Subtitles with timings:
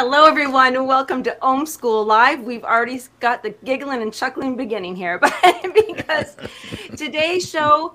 [0.00, 2.44] Hello, everyone, welcome to Om School Live.
[2.44, 5.34] We've already got the giggling and chuckling beginning here, but
[5.74, 6.36] because
[6.96, 7.94] today's show,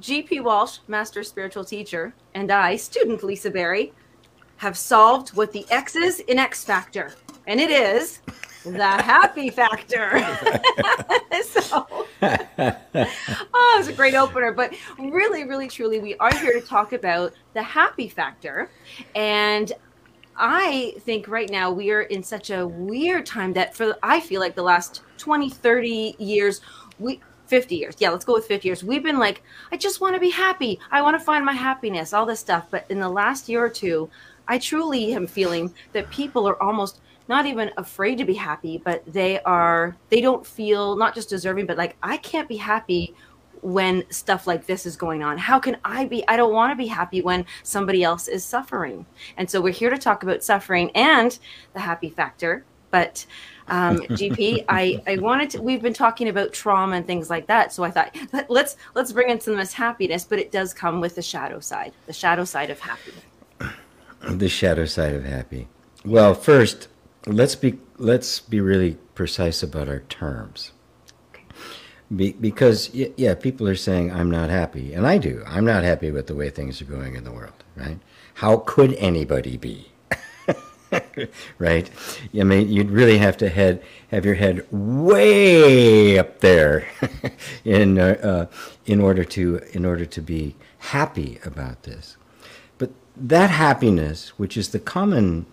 [0.00, 3.92] GP Walsh, Master Spiritual Teacher, and I, student Lisa Berry,
[4.56, 7.14] have solved what the X is in X Factor,
[7.46, 8.18] and it is
[8.64, 10.18] the happy factor.
[11.44, 11.86] so,
[12.20, 14.50] oh, it's a great opener.
[14.50, 18.70] But really, really, truly, we are here to talk about the happy factor.
[19.14, 19.72] And
[20.36, 24.40] I think right now we are in such a weird time that for I feel
[24.40, 26.60] like the last 20, 30 years,
[26.98, 27.96] we 50 years.
[27.98, 28.82] Yeah, let's go with 50 years.
[28.82, 30.80] We've been like, I just want to be happy.
[30.90, 32.66] I want to find my happiness, all this stuff.
[32.70, 34.08] But in the last year or two,
[34.48, 39.02] I truly am feeling that people are almost not even afraid to be happy, but
[39.06, 43.14] they are, they don't feel not just deserving, but like, I can't be happy
[43.64, 45.38] when stuff like this is going on?
[45.38, 46.26] How can I be?
[46.28, 49.06] I don't want to be happy when somebody else is suffering.
[49.36, 51.36] And so we're here to talk about suffering and
[51.72, 52.64] the happy factor.
[52.90, 53.24] But
[53.68, 55.62] um, GP, I, I wanted to.
[55.62, 59.12] We've been talking about trauma and things like that, so I thought let, let's let's
[59.12, 62.12] bring in some of this happiness, but it does come with the shadow side, the
[62.12, 63.22] shadow side of happiness.
[64.26, 65.68] The shadow side of happy.
[66.02, 66.88] Well, first,
[67.26, 70.72] let's be let's be really precise about our terms.
[72.14, 75.42] Be, because yeah, people are saying I'm not happy, and I do.
[75.46, 77.64] I'm not happy with the way things are going in the world.
[77.76, 77.98] Right?
[78.34, 79.90] How could anybody be?
[81.58, 81.90] right?
[82.38, 86.86] I mean, you'd really have to head have your head way up there
[87.64, 88.46] in uh, uh,
[88.86, 92.16] in order to in order to be happy about this.
[92.78, 95.46] But that happiness, which is the common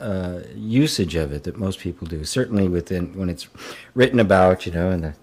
[0.00, 2.24] uh, usage of it that most people do.
[2.24, 3.48] Certainly, within when it's
[3.94, 5.14] written about, you know, in the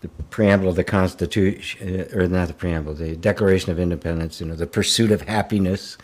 [0.00, 4.40] the preamble of the Constitution, uh, or not the preamble, the Declaration of Independence.
[4.40, 5.96] You know, the pursuit of happiness,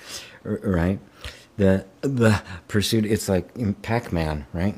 [0.43, 0.99] right?
[1.57, 3.05] The the pursuit.
[3.05, 4.75] It's like Pac Man, right?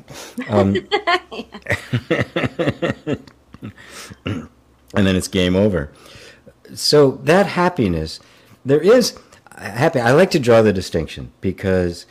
[0.48, 0.76] Um,
[4.24, 5.90] and then it's game over.
[6.74, 8.20] So that happiness,
[8.64, 9.18] there is
[9.56, 10.00] happy.
[10.00, 12.06] I like to draw the distinction because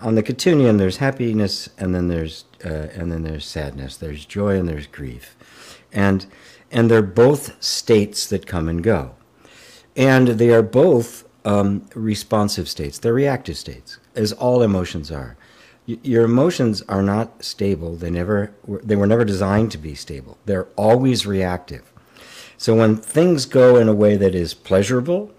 [0.00, 3.96] on the Kitunian, there's happiness, and then there's uh, and then there's sadness.
[3.96, 5.36] There's joy and there's grief,
[5.92, 6.26] and
[6.70, 9.14] and they're both states that come and go,
[9.96, 12.98] and they are both um, responsive states.
[12.98, 15.36] They're reactive states, as all emotions are.
[15.86, 17.96] Y- your emotions are not stable.
[17.96, 20.38] They never they were never designed to be stable.
[20.46, 21.92] They're always reactive.
[22.56, 25.32] So when things go in a way that is pleasurable,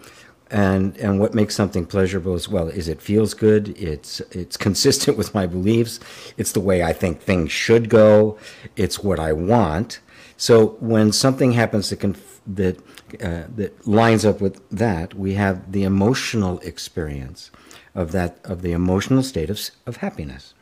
[0.52, 5.18] and and what makes something pleasurable as well is it feels good it's it's consistent
[5.18, 6.00] with my beliefs
[6.38, 8.38] it's the way i think things should go
[8.76, 10.00] it's what i want.
[10.38, 12.78] So when something happens that can that
[13.24, 17.52] uh, that lines up with that we have the emotional experience
[17.94, 20.54] of that of the emotional state of, of happiness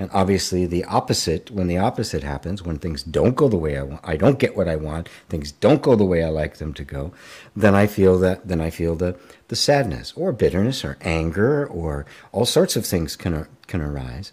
[0.00, 3.82] and obviously, the opposite, when the opposite happens, when things don't go the way I
[3.82, 6.72] want, I don't get what I want, things don't go the way I like them
[6.72, 7.12] to go,
[7.54, 9.18] then I feel that, then I feel the,
[9.48, 14.32] the sadness or bitterness or anger or all sorts of things can, can arise.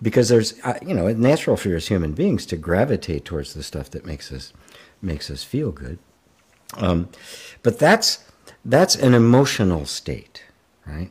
[0.00, 3.62] Because there's, uh, you know, it's natural for us human beings to gravitate towards the
[3.62, 4.54] stuff that makes us,
[5.02, 5.98] makes us feel good.
[6.78, 7.10] Um,
[7.62, 8.24] but that's,
[8.64, 10.42] that's an emotional state,
[10.86, 11.10] right?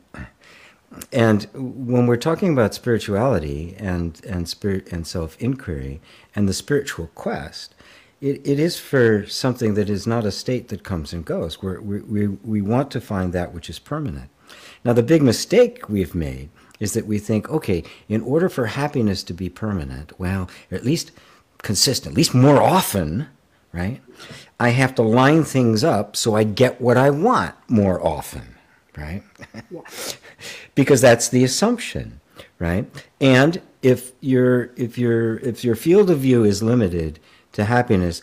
[1.11, 6.01] And when we're talking about spirituality and and spirit and self inquiry
[6.35, 7.75] and the spiritual quest,
[8.21, 11.61] it, it is for something that is not a state that comes and goes.
[11.61, 14.29] We're, we we we want to find that which is permanent.
[14.83, 19.23] Now, the big mistake we've made is that we think, okay, in order for happiness
[19.23, 21.11] to be permanent, well, at least
[21.61, 23.27] consistent, at least more often,
[23.73, 24.01] right?
[24.59, 28.55] I have to line things up so I get what I want more often,
[28.97, 29.23] right?
[29.71, 29.81] Yeah.
[30.75, 32.19] because that's the assumption,
[32.59, 32.89] right?
[33.19, 37.19] And if your if your if your field of view is limited
[37.53, 38.21] to happiness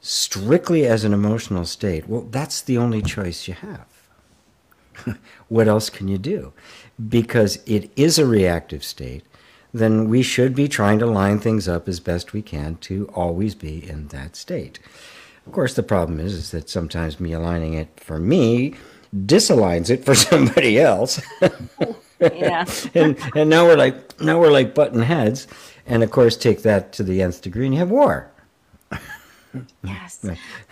[0.00, 3.86] strictly as an emotional state, well, that's the only choice you have.
[5.48, 6.52] what else can you do?
[7.08, 9.24] Because it is a reactive state,
[9.72, 13.54] then we should be trying to line things up as best we can to always
[13.54, 14.78] be in that state.
[15.46, 18.74] Of course, the problem is, is that sometimes me aligning it for me
[19.14, 21.20] disaligns it for somebody else.
[22.20, 22.64] yeah.
[22.94, 25.46] and and now we're like now we're like button heads,
[25.86, 28.30] and of course take that to the nth degree, and you have war.
[29.82, 30.24] yes.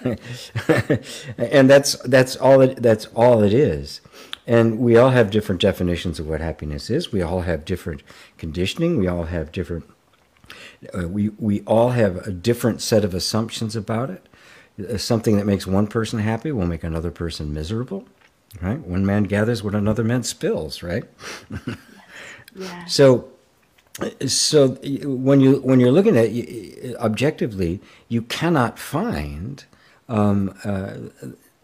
[1.38, 4.00] and that's that's all it that's all it is.
[4.48, 7.10] And we all have different definitions of what happiness is.
[7.10, 8.02] We all have different
[8.38, 8.96] conditioning.
[8.96, 9.84] We all have different.
[10.96, 14.28] Uh, we we all have a different set of assumptions about it.
[14.88, 18.06] Uh, something that makes one person happy will make another person miserable
[18.62, 18.78] right?
[18.78, 21.04] One man gathers what another man spills, right?
[22.54, 22.84] yeah.
[22.86, 23.28] So,
[24.26, 24.68] so
[25.04, 29.64] when you when you're looking at it objectively, you cannot find
[30.08, 30.96] um, uh,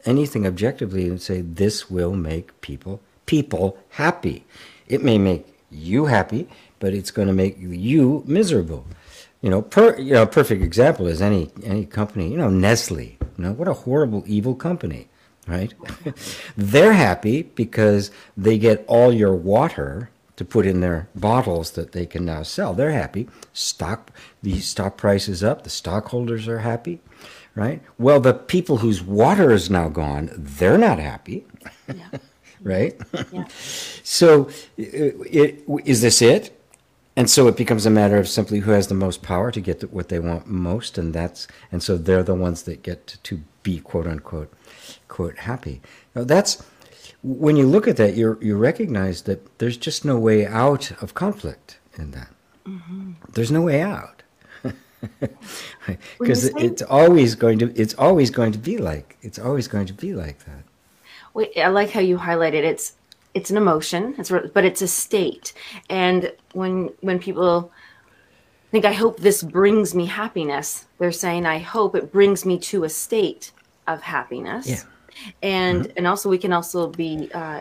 [0.04, 4.44] anything objectively and say this will make people people happy.
[4.88, 6.48] It may make you happy,
[6.80, 8.86] but it's going to make you miserable.
[9.40, 12.30] You know, per, you know, perfect example is any any company.
[12.30, 13.16] You know, Nestle.
[13.38, 15.08] You know, what a horrible, evil company,
[15.46, 15.74] right?
[16.56, 22.06] They're happy because they get all your water to put in their bottles that they
[22.06, 22.72] can now sell.
[22.74, 23.28] They're happy.
[23.52, 24.10] Stock
[24.42, 25.64] the stock price is up.
[25.64, 27.00] The stockholders are happy,
[27.54, 27.82] right?
[27.98, 31.46] Well, the people whose water is now gone, they're not happy.
[31.86, 32.18] Yeah.
[32.62, 33.00] right?
[33.32, 33.44] Yeah.
[34.02, 36.58] so, it, it, is this it?
[37.14, 39.92] And so it becomes a matter of simply who has the most power to get
[39.92, 43.42] what they want most, and that's and so they're the ones that get to, to
[43.62, 44.50] be quote unquote
[45.12, 45.76] quote happy.
[46.14, 46.62] Now that's
[47.22, 51.14] when you look at that, you you recognize that there's just no way out of
[51.14, 52.30] conflict in that.
[52.66, 53.12] Mm-hmm.
[53.34, 54.22] There's no way out
[56.18, 59.86] because it, it's always going to it's always going to be like it's always going
[59.86, 60.64] to be like that.
[61.34, 62.94] Wait, I like how you highlighted it's
[63.34, 65.52] it's an emotion, it's but it's a state,
[65.88, 67.72] and when when people
[68.70, 72.84] think I hope this brings me happiness, they're saying I hope it brings me to
[72.84, 73.52] a state
[73.86, 74.68] of happiness.
[74.68, 74.82] Yeah
[75.42, 75.92] and mm-hmm.
[75.96, 77.60] and also we can also be uh,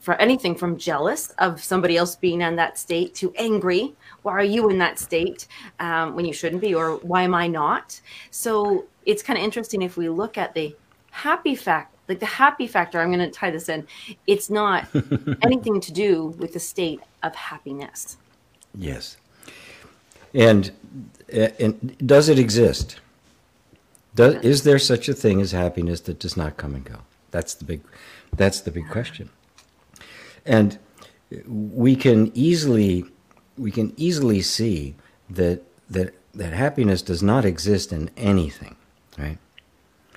[0.00, 3.94] for anything from jealous of somebody else being in that state to angry.
[4.22, 5.46] Why are you in that state
[5.80, 8.00] um, when you shouldn't be or why am i not?
[8.30, 10.76] So it's kind of interesting if we look at the
[11.10, 13.86] happy fact like the happy factor i'm going to tie this in
[14.26, 14.84] it's not
[15.42, 18.18] anything to do with the state of happiness.
[18.74, 19.16] Yes.
[20.34, 20.72] And
[21.32, 23.00] and does it exist
[24.14, 27.00] does, is there such a thing as happiness that does not come and go?
[27.30, 27.82] That's the big,
[28.36, 29.30] that's the big question.
[30.46, 30.78] And
[31.46, 33.04] we can easily,
[33.58, 34.94] we can easily see
[35.30, 38.76] that that that happiness does not exist in anything,
[39.18, 39.38] right?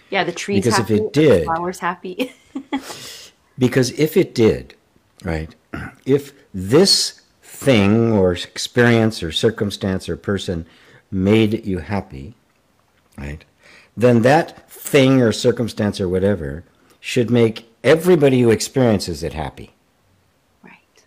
[0.09, 2.33] Yeah, the trees because happy, if it did, flowers happy.
[3.57, 4.75] because if it did,
[5.23, 5.53] right?
[6.05, 10.65] If this thing or experience or circumstance or person
[11.11, 12.35] made you happy,
[13.17, 13.43] right?
[13.97, 16.63] Then that thing or circumstance or whatever
[16.99, 19.71] should make everybody who experiences it happy.
[20.63, 21.03] Right.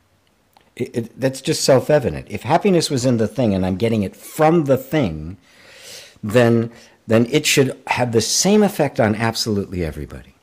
[0.75, 2.27] It, it, that's just self evident.
[2.29, 5.37] If happiness was in the thing and I'm getting it from the thing,
[6.23, 6.73] then,
[7.07, 10.35] then it should have the same effect on absolutely everybody.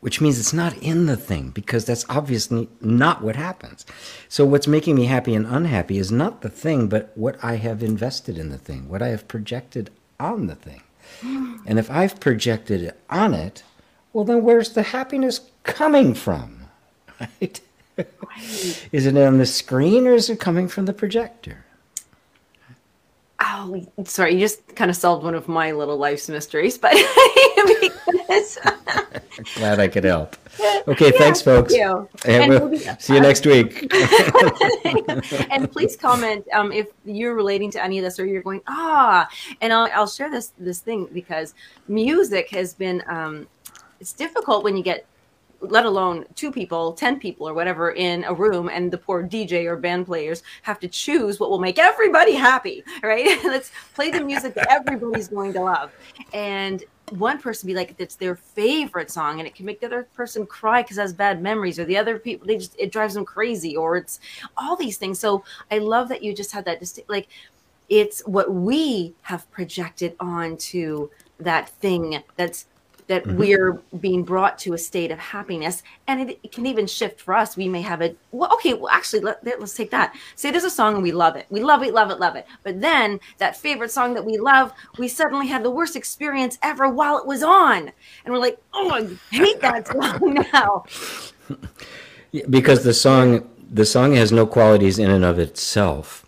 [0.00, 3.84] Which means it's not in the thing because that's obviously not what happens.
[4.28, 7.82] So, what's making me happy and unhappy is not the thing, but what I have
[7.82, 9.90] invested in the thing, what I have projected
[10.20, 10.82] on the thing.
[11.22, 13.62] And if I've projected it on it,
[14.12, 16.60] well, then where's the happiness coming from?
[17.20, 17.60] Right?
[17.98, 18.88] right.
[18.92, 21.64] is it on the screen or is it coming from the projector?
[23.40, 26.92] Oh, sorry, you just kind of solved one of my little life's mysteries, but
[29.56, 30.36] glad I could help.
[30.88, 31.74] Okay, yeah, thanks, folks.
[31.74, 32.08] You.
[32.24, 33.92] And, and we'll see you next week.
[35.50, 39.28] and please comment um, if you're relating to any of this, or you're going ah.
[39.60, 41.54] And I'll, I'll share this this thing because
[41.88, 43.48] music has been um,
[43.98, 45.06] it's difficult when you get
[45.60, 49.64] let alone two people, 10 people, or whatever in a room, and the poor DJ
[49.64, 53.42] or band players have to choose what will make everybody happy, right?
[53.44, 55.92] Let's play the music that everybody's going to love.
[56.32, 60.08] And one person be like, it's their favorite song, and it can make the other
[60.14, 63.24] person cry because has bad memories, or the other people, they just, it drives them
[63.24, 64.18] crazy, or it's
[64.56, 65.18] all these things.
[65.18, 67.28] So I love that you just had that distinct, like,
[67.88, 71.08] it's what we have projected onto
[71.38, 72.66] that thing that's
[73.08, 73.36] that mm-hmm.
[73.36, 75.82] we're being brought to a state of happiness.
[76.06, 77.56] And it, it, can even shift for us.
[77.56, 80.14] We may have it well okay well actually let, us take that.
[80.34, 81.46] Say there's a song and we love it.
[81.50, 82.46] We love it love it love it.
[82.62, 86.88] But then that favorite song that we love we suddenly had the worst experience ever
[86.88, 87.92] while it was on.
[88.24, 89.86] And we're like oh i hate that
[90.20, 90.84] song now.
[92.48, 96.24] Because the song the song has no qualities in and of itself.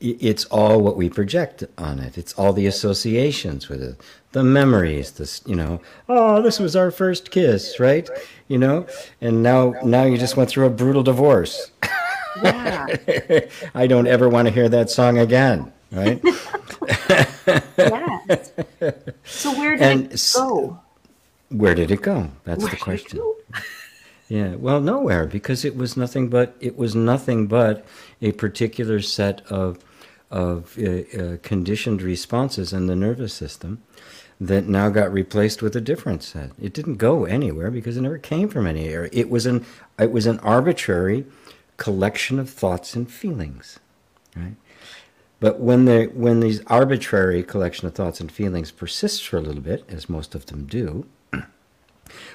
[0.00, 2.18] It's all what we project on it.
[2.18, 4.00] It's all the associations with it,
[4.34, 5.12] the memories.
[5.12, 8.10] This, you know, oh, this was our first kiss, right?
[8.48, 8.86] You know,
[9.22, 11.70] and now now you just went through a brutal divorce.
[12.42, 12.86] Yeah.
[13.74, 16.20] I don't ever want to hear that song again, right?
[17.78, 18.52] yes.
[19.24, 20.80] So where did and it go?
[21.50, 22.30] Where did it go?
[22.44, 23.20] That's where the question.
[24.26, 27.84] Yeah, well, nowhere because it was nothing but it was nothing but
[28.22, 29.78] a particular set of
[30.30, 33.82] of uh, uh, conditioned responses in the nervous system
[34.40, 36.50] that now got replaced with a different set.
[36.60, 39.08] It didn't go anywhere because it never came from anywhere.
[39.12, 39.64] It was an
[39.98, 41.24] it was an arbitrary
[41.76, 43.78] collection of thoughts and feelings,
[44.36, 44.56] right?
[45.40, 49.62] But when they when these arbitrary collection of thoughts and feelings persists for a little
[49.62, 51.06] bit, as most of them do,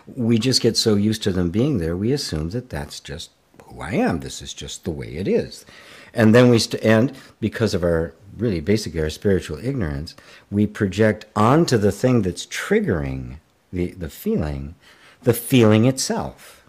[0.08, 3.32] we just get so used to them being there, we assume that that's just
[3.66, 4.20] who I am.
[4.20, 5.66] This is just the way it is.
[6.14, 10.16] And then we st- and because of our really basically our spiritual ignorance,
[10.50, 13.38] we project onto the thing that's triggering
[13.72, 14.76] the, the feeling,
[15.24, 16.64] the feeling itself.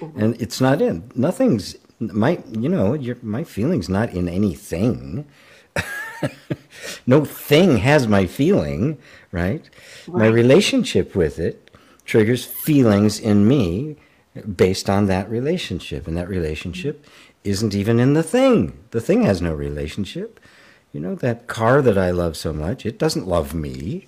[0.00, 0.20] Mm-hmm.
[0.20, 5.26] And it's not in nothing's my you know your my feeling's not in anything.
[7.06, 8.98] no thing has my feeling,
[9.32, 9.68] right?
[10.06, 10.18] right?
[10.18, 11.70] My relationship with it
[12.04, 13.96] triggers feelings in me
[14.56, 17.06] based on that relationship, and that relationship
[17.44, 18.78] isn't even in the thing.
[18.90, 20.40] The thing has no relationship.
[20.92, 24.06] You know, that car that I love so much, it doesn't love me.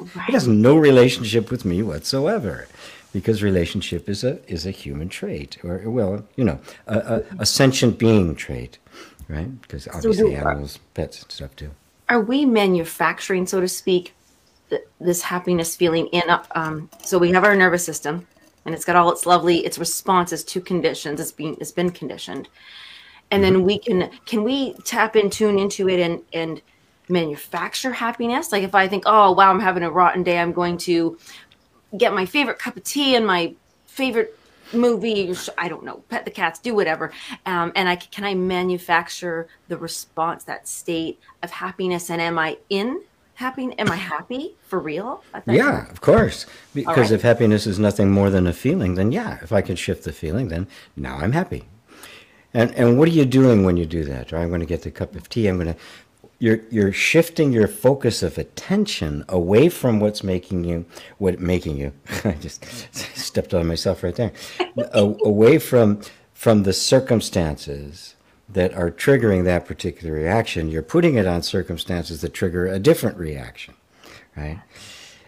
[0.00, 0.28] Right.
[0.28, 2.68] It has no relationship with me whatsoever.
[3.12, 7.46] Because relationship is a is a human trait, or well, you know, a, a, a
[7.46, 8.78] sentient being trait,
[9.28, 9.60] right?
[9.62, 11.70] Because obviously so animals, pets, and stuff too.
[12.10, 14.14] Are we manufacturing, so to speak,
[14.68, 16.22] th- this happiness feeling in?
[16.54, 18.26] Um, so we have our nervous system,
[18.68, 22.50] and it's got all its lovely its responses to conditions it's been it's been conditioned.
[23.30, 26.60] And then we can can we tap in tune into it and and
[27.08, 28.52] manufacture happiness?
[28.52, 31.16] Like if i think oh wow i'm having a rotten day i'm going to
[31.96, 33.54] get my favorite cup of tea and my
[33.86, 34.38] favorite
[34.74, 37.10] movie i don't know pet the cats do whatever.
[37.46, 42.58] Um, and i can i manufacture the response that state of happiness and am i
[42.68, 43.00] in
[43.38, 45.22] happy am i happy for real?
[45.46, 46.44] Yeah of course.
[46.74, 47.12] Because right.
[47.12, 50.12] if happiness is nothing more than a feeling then yeah if i can shift the
[50.12, 50.66] feeling then
[50.96, 51.64] now i'm happy.
[52.52, 54.90] And and what are you doing when you do that i'm going to get the
[54.90, 55.80] cup of tea i'm going to
[56.40, 60.84] you're you're shifting your focus of attention away from what's making you
[61.18, 61.92] what making you
[62.24, 62.64] i just
[63.16, 64.32] stepped on myself right there
[64.94, 66.00] away from
[66.32, 68.14] from the circumstances
[68.48, 73.18] that are triggering that particular reaction, you're putting it on circumstances that trigger a different
[73.18, 73.74] reaction,
[74.36, 74.60] right?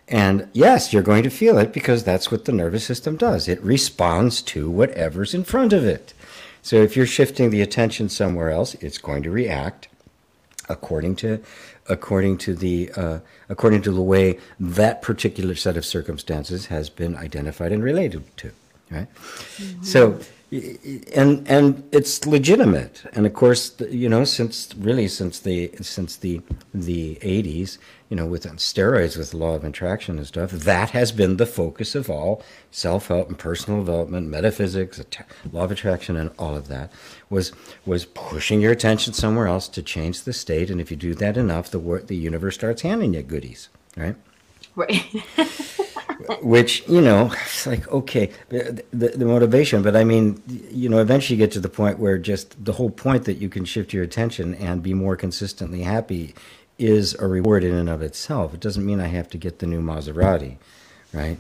[0.09, 3.47] And yes, you're going to feel it because that's what the nervous system does.
[3.47, 6.15] It responds to whatever's in front of it.
[6.63, 9.89] So if you're shifting the attention somewhere else, it's going to react
[10.69, 11.43] according to
[11.89, 17.17] according to the uh, according to the way that particular set of circumstances has been
[17.17, 18.53] identified and related to.
[18.91, 19.13] Right.
[19.15, 19.83] Mm-hmm.
[19.85, 20.21] So
[20.53, 23.05] and and it's legitimate.
[23.13, 26.41] And of course you know since really since the since the
[26.75, 27.79] the 80s
[28.09, 31.47] you know with steroids with the law of attraction and stuff that has been the
[31.47, 32.43] focus of all
[32.73, 35.01] self-help and personal development metaphysics
[35.53, 36.93] law of attraction and all of that
[37.29, 37.53] was
[37.87, 40.69] was pushing your attention somewhere else to change the state.
[40.69, 44.17] And if you do that enough the the universe starts handing you goodies right?
[44.75, 45.05] Right
[46.43, 51.37] which you know it's like okay the, the, motivation but i mean you know eventually
[51.37, 54.03] you get to the point where just the whole point that you can shift your
[54.03, 56.35] attention and be more consistently happy
[56.79, 58.55] is a reward in and of itself.
[58.55, 60.57] It doesn't mean i have to get the new maserati
[61.13, 61.39] right?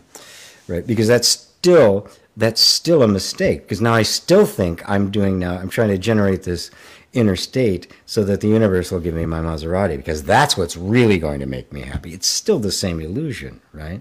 [0.68, 5.38] Right because that's still that's still a mistake because now i still think i'm doing
[5.38, 6.70] now i'm trying to generate this
[7.12, 11.18] inner state so that the universe will give me my maserati because that's what's really
[11.18, 12.12] going to make me happy.
[12.12, 14.00] It's still the same illusion right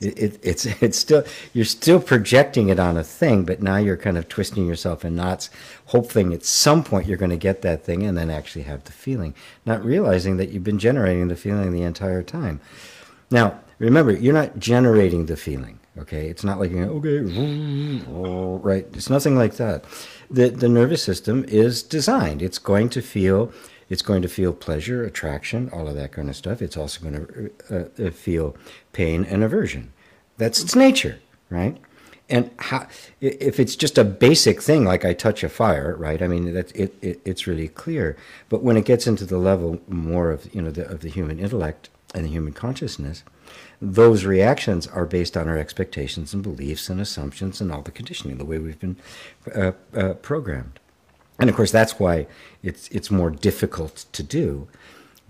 [0.00, 3.96] it, it, it's it's still you're still projecting it on a thing, but now you're
[3.96, 5.50] kind of twisting yourself in knots,
[5.86, 8.92] hoping at some point you're going to get that thing and then actually have the
[8.92, 9.34] feeling,
[9.66, 12.60] not realizing that you've been generating the feeling the entire time.
[13.30, 15.78] Now, remember, you're not generating the feeling.
[15.98, 17.18] Okay, it's not like okay,
[18.08, 18.86] right.
[18.92, 19.84] It's nothing like that.
[20.30, 22.40] The the nervous system is designed.
[22.40, 23.52] It's going to feel
[23.88, 26.60] it's going to feel pleasure, attraction, all of that kind of stuff.
[26.60, 28.56] It's also going to uh, uh, feel
[28.92, 29.92] pain and aversion.
[30.36, 31.76] That's its nature, right?
[32.30, 32.86] And how,
[33.20, 36.20] if it's just a basic thing like I touch a fire, right?
[36.20, 38.16] I mean, it, it, it's really clear.
[38.50, 41.38] But when it gets into the level more of you know the, of the human
[41.38, 43.24] intellect and the human consciousness,
[43.80, 48.36] those reactions are based on our expectations and beliefs and assumptions and all the conditioning,
[48.36, 48.98] the way we've been
[49.54, 50.78] uh, uh, programmed
[51.38, 52.26] and of course that's why
[52.62, 54.68] it's it's more difficult to do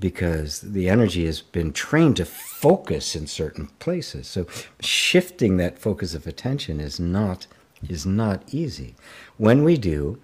[0.01, 4.29] because the energy has been trained to focus in certain places.
[4.29, 4.47] So
[4.81, 7.47] shifting that focus of attention is not
[7.89, 8.95] is not easy.
[9.37, 10.21] When we do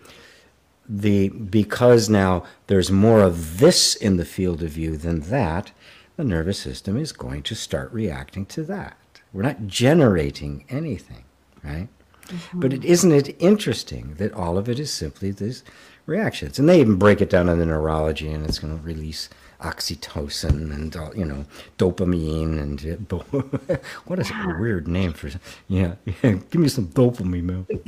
[0.88, 5.72] the because now there's more of this in the field of view than that
[6.16, 8.96] the nervous system is going to start reacting to that.
[9.32, 11.24] We're not generating anything
[11.64, 11.88] right
[12.26, 12.60] Mm-hmm.
[12.60, 15.62] But it isn't it interesting that all of it is simply these
[16.06, 19.28] reactions, and they even break it down in the neurology, and it's going to release
[19.60, 21.44] oxytocin and uh, you know
[21.78, 23.76] dopamine and uh,
[24.06, 25.30] what is a weird name for
[25.68, 26.12] yeah, yeah
[26.50, 27.66] give me some dopamine man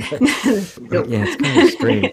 [1.10, 2.12] yeah it's kind of strange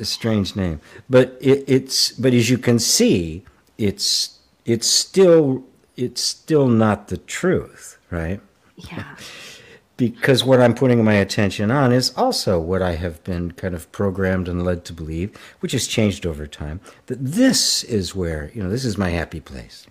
[0.00, 0.80] a strange name.
[1.08, 3.44] But it, it's but as you can see
[3.78, 5.64] it's it's still
[5.96, 8.40] it's still not the truth right?
[8.76, 9.16] Yeah
[9.98, 13.90] because what I'm putting my attention on is also what I have been kind of
[13.92, 18.62] programmed and led to believe, which has changed over time, that this is where, you
[18.62, 19.86] know, this is my happy place,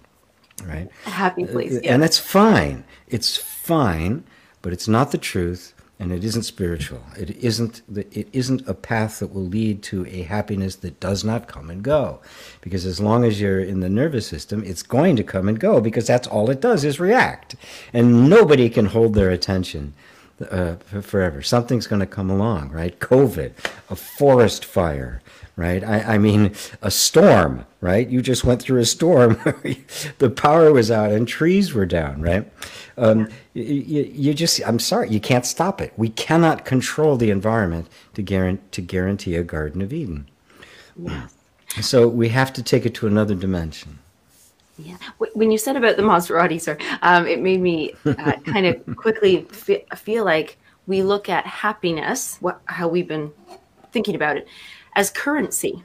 [0.63, 0.89] right?
[1.05, 1.79] A happy uh, place.
[1.83, 1.93] Yeah.
[1.93, 2.85] and that's fine.
[3.09, 4.23] It's fine,
[4.61, 7.01] but it's not the truth and it isn't spiritual.
[7.17, 11.47] It isn't it isn't a path that will lead to a happiness that does not
[11.47, 12.21] come and go,
[12.61, 15.81] because as long as you're in the nervous system, it's going to come and go
[15.81, 17.55] because that's all it does is react,
[17.93, 19.93] and nobody can hold their attention
[20.51, 21.41] uh, forever.
[21.41, 22.97] Something's going to come along, right?
[22.99, 23.53] COVID,
[23.89, 25.21] a forest fire,
[25.57, 25.83] right?
[25.83, 28.07] I, I, mean, a storm, right?
[28.07, 29.37] You just went through a storm.
[30.19, 32.49] the power was out and trees were down, right?
[32.97, 35.93] Um, you, you, just, I'm sorry, you can't stop it.
[35.97, 40.29] We cannot control the environment to, guarantee, to guarantee a Garden of Eden.
[41.81, 43.99] So we have to take it to another dimension.
[44.77, 44.97] Yeah.
[45.33, 49.41] When you said about the Maserati, sir, um, it made me uh, kind of quickly
[49.95, 53.31] feel like we look at happiness, what, how we've been
[53.91, 54.47] thinking about it,
[54.97, 55.83] as currency.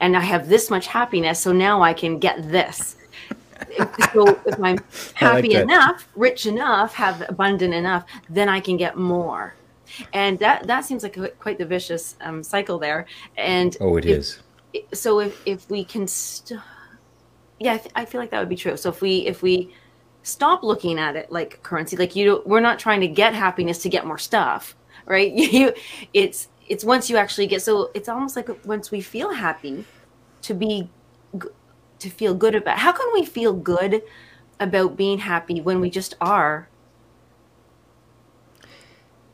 [0.00, 2.96] And I have this much happiness, so now I can get this.
[4.12, 4.78] so if I'm
[5.14, 9.54] happy like enough, rich enough, have abundant enough, then I can get more.
[10.12, 13.06] And that that seems like a, quite the vicious um, cycle there.
[13.36, 14.38] And oh, it if, is.
[14.92, 16.60] So if if we can, st-
[17.58, 18.76] yeah, I, th- I feel like that would be true.
[18.76, 19.74] So if we if we
[20.22, 23.88] stop looking at it like currency, like you, we're not trying to get happiness to
[23.88, 24.74] get more stuff,
[25.06, 25.32] right?
[25.34, 25.74] You,
[26.12, 29.84] it's it's once you actually get so it's almost like once we feel happy
[30.42, 30.88] to be
[31.98, 34.02] to feel good about how can we feel good
[34.60, 36.68] about being happy when we just are?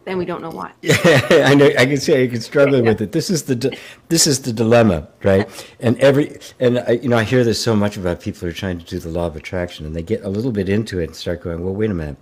[0.04, 0.72] Then we don't know why.
[0.80, 0.96] Yeah
[1.50, 2.90] i know i can say you can struggle yeah.
[2.90, 3.12] with it.
[3.12, 3.76] This is the
[4.08, 5.46] this is the dilemma right?
[5.78, 8.52] And every and I, you know i hear this so much about people who are
[8.52, 11.04] trying to do the law of attraction and they get a little bit into it
[11.04, 12.16] and start going well wait a minute.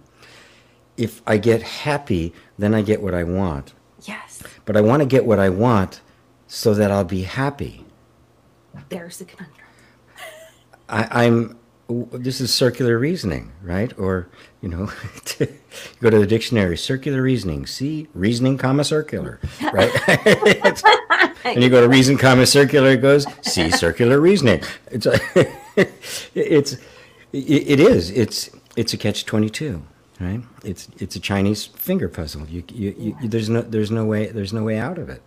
[0.96, 3.74] If i get happy then i get what i want.
[4.02, 4.42] Yes.
[4.68, 6.02] But I want to get what I want
[6.46, 7.86] so that I'll be happy.
[8.90, 9.66] There's the conundrum.
[10.90, 13.98] I, am this is circular reasoning, right?
[13.98, 14.28] Or,
[14.60, 14.92] you know,
[15.40, 15.48] you
[16.02, 19.40] go to the dictionary, circular reasoning, see, reasoning, comma, circular,
[19.72, 19.90] right?
[21.46, 24.60] and you go to reason, comma, circular, it goes, see, circular reasoning.
[24.90, 25.06] It's,
[26.34, 26.76] it's,
[27.32, 29.82] it is, it's, it's a catch 22
[30.20, 30.42] right?
[30.64, 32.46] It's it's a Chinese finger puzzle.
[32.46, 35.22] You, you, you, there's no there's no way there's no way out of it.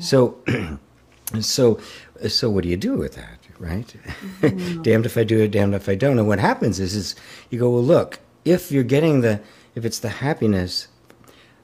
[0.00, 0.38] So
[1.40, 1.80] so
[2.28, 3.94] so what do you do with that, right?
[4.40, 4.82] Mm-hmm.
[4.88, 6.18] damned if I do it, damned if I don't.
[6.18, 7.14] And what happens is is
[7.50, 9.40] you go, well, look, if you're getting the
[9.74, 10.88] if it's the happiness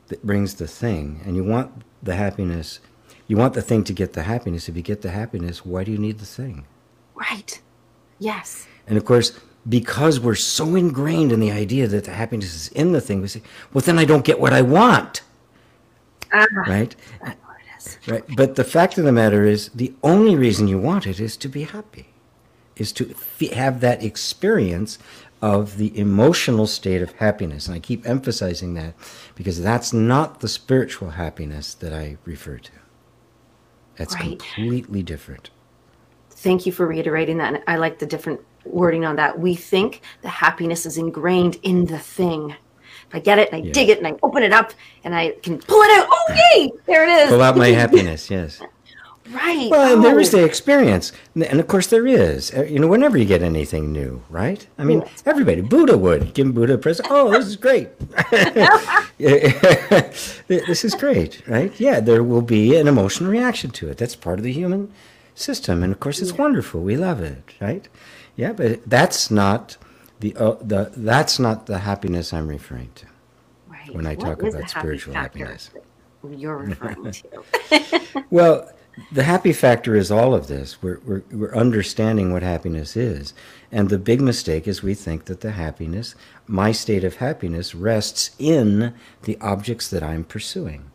[0.09, 2.81] that brings the thing, and you want the happiness,
[3.27, 4.69] you want the thing to get the happiness.
[4.69, 6.67] If you get the happiness, why do you need the thing?
[7.15, 7.61] Right.
[8.19, 8.67] Yes.
[8.87, 9.33] And of course,
[9.69, 13.29] because we're so ingrained in the idea that the happiness is in the thing, we
[13.29, 15.23] say, well, then I don't get what I want.
[16.33, 16.95] Ah, right?
[18.07, 18.25] Right.
[18.37, 21.49] But the fact of the matter is, the only reason you want it is to
[21.49, 22.09] be happy,
[22.77, 23.15] is to
[23.53, 24.99] have that experience
[25.43, 27.67] of the emotional state of happiness.
[27.67, 28.95] And I keep emphasizing that
[29.35, 32.73] because that's not the spiritual happiness that I refer to.
[33.97, 34.39] That's right.
[34.39, 35.51] completely different.
[36.31, 37.63] Thank you for reiterating that.
[37.67, 39.39] I like the different wording on that.
[39.39, 42.57] We think the happiness is ingrained in the thing.
[43.09, 43.73] If I get it and I yeah.
[43.73, 44.73] dig it and I open it up
[45.05, 47.29] and I can pull it out, oh yay, there it is.
[47.29, 48.61] Pull out my happiness, yes.
[49.31, 49.71] Right.
[49.71, 50.03] Well, oh.
[50.03, 50.39] there is oh.
[50.39, 52.53] the experience, and of course there is.
[52.55, 54.67] Uh, you know, whenever you get anything new, right?
[54.77, 55.23] I mean, yes.
[55.25, 55.63] everybody.
[55.63, 57.09] Buddha would give Buddha a present.
[57.11, 57.89] Oh, this is great.
[60.49, 61.73] this is great, right?
[61.81, 63.97] Yeah, there will be an emotional reaction to it.
[63.97, 64.93] That's part of the human
[65.35, 66.43] system, and of course, it's yeah.
[66.43, 66.83] wonderful.
[66.83, 67.89] We love it, right?
[68.37, 69.77] Yeah, but that's not
[70.21, 73.07] the uh, the that's not the happiness I'm referring to.
[73.69, 73.95] Right.
[73.95, 75.71] When I talk about spiritual happiness.
[76.29, 78.25] You're referring to.
[78.31, 78.71] well,
[79.13, 80.83] the happy factor is all of this.
[80.83, 83.35] We're, we're, we're understanding what happiness is.
[83.73, 86.15] And the big mistake is we think that the happiness,
[86.47, 90.91] my state of happiness, rests in the objects that I'm pursuing.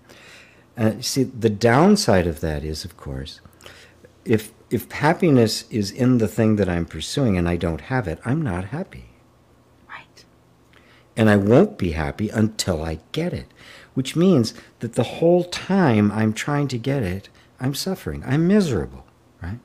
[0.78, 3.42] Uh, see, the downside of that is, of course,
[4.24, 8.20] if if happiness is in the thing that I'm pursuing and I don't have it,
[8.24, 9.10] I'm not happy.
[9.90, 10.26] Right.
[11.18, 13.48] And I won't be happy until I get it,
[13.94, 17.30] which means that the whole time I'm trying to get it,
[17.60, 18.24] I'm suffering.
[18.26, 19.06] I'm miserable,
[19.42, 19.60] right?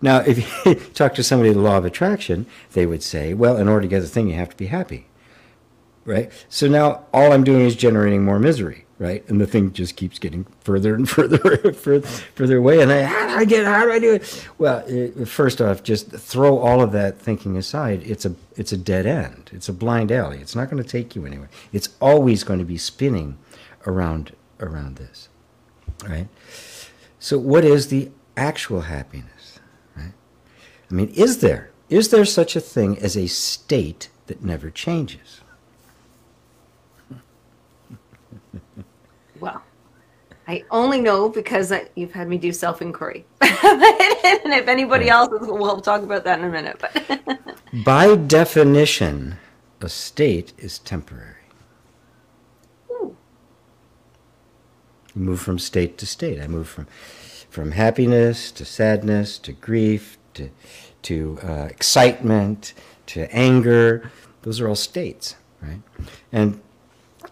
[0.00, 3.68] Now, if you talk to somebody the law of attraction, they would say, well, in
[3.68, 5.06] order to get the thing, you have to be happy.
[6.04, 6.30] Right?
[6.50, 9.28] So now all I'm doing is generating more misery, right?
[9.28, 12.80] And the thing just keeps getting further and further, further, further away.
[12.80, 14.48] And I, how do I get, how do I do it?
[14.58, 18.02] Well, it, first off, just throw all of that thinking aside.
[18.04, 19.50] It's a, it's a dead end.
[19.52, 20.38] It's a blind alley.
[20.38, 21.50] It's not going to take you anywhere.
[21.72, 23.38] It's always going to be spinning
[23.86, 25.28] around, around this,
[26.08, 26.28] right?
[27.18, 29.58] So what is the actual happiness?
[29.96, 30.12] Right?
[30.90, 31.70] I mean, is there?
[31.88, 35.40] Is there such a thing as a state that never changes?
[39.40, 39.62] Well,
[40.46, 43.24] I only know because I, you've had me do self inquiry.
[43.40, 46.80] and if anybody else, we'll talk about that in a minute.
[46.80, 49.38] But By definition,
[49.80, 51.34] a state is temporary.
[52.90, 53.16] Ooh.
[55.14, 56.40] You move from state to state.
[56.40, 56.86] I move from,
[57.50, 60.50] from happiness to sadness to grief to,
[61.02, 62.74] to uh, excitement,
[63.06, 64.10] to anger.
[64.42, 65.80] Those are all states, right?
[66.32, 66.60] And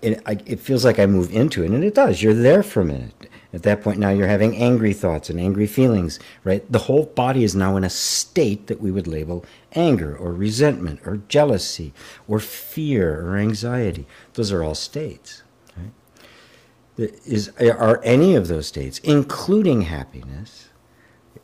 [0.00, 2.22] it, I, it feels like I move into it, and it does.
[2.22, 3.28] You're there for a minute.
[3.54, 6.70] At that point, now you're having angry thoughts and angry feelings, right?
[6.72, 11.00] The whole body is now in a state that we would label anger or resentment
[11.04, 11.92] or jealousy
[12.26, 14.06] or fear or anxiety.
[14.34, 15.42] Those are all states.
[15.76, 17.12] Right?
[17.26, 20.70] Is, are any of those states, including happiness,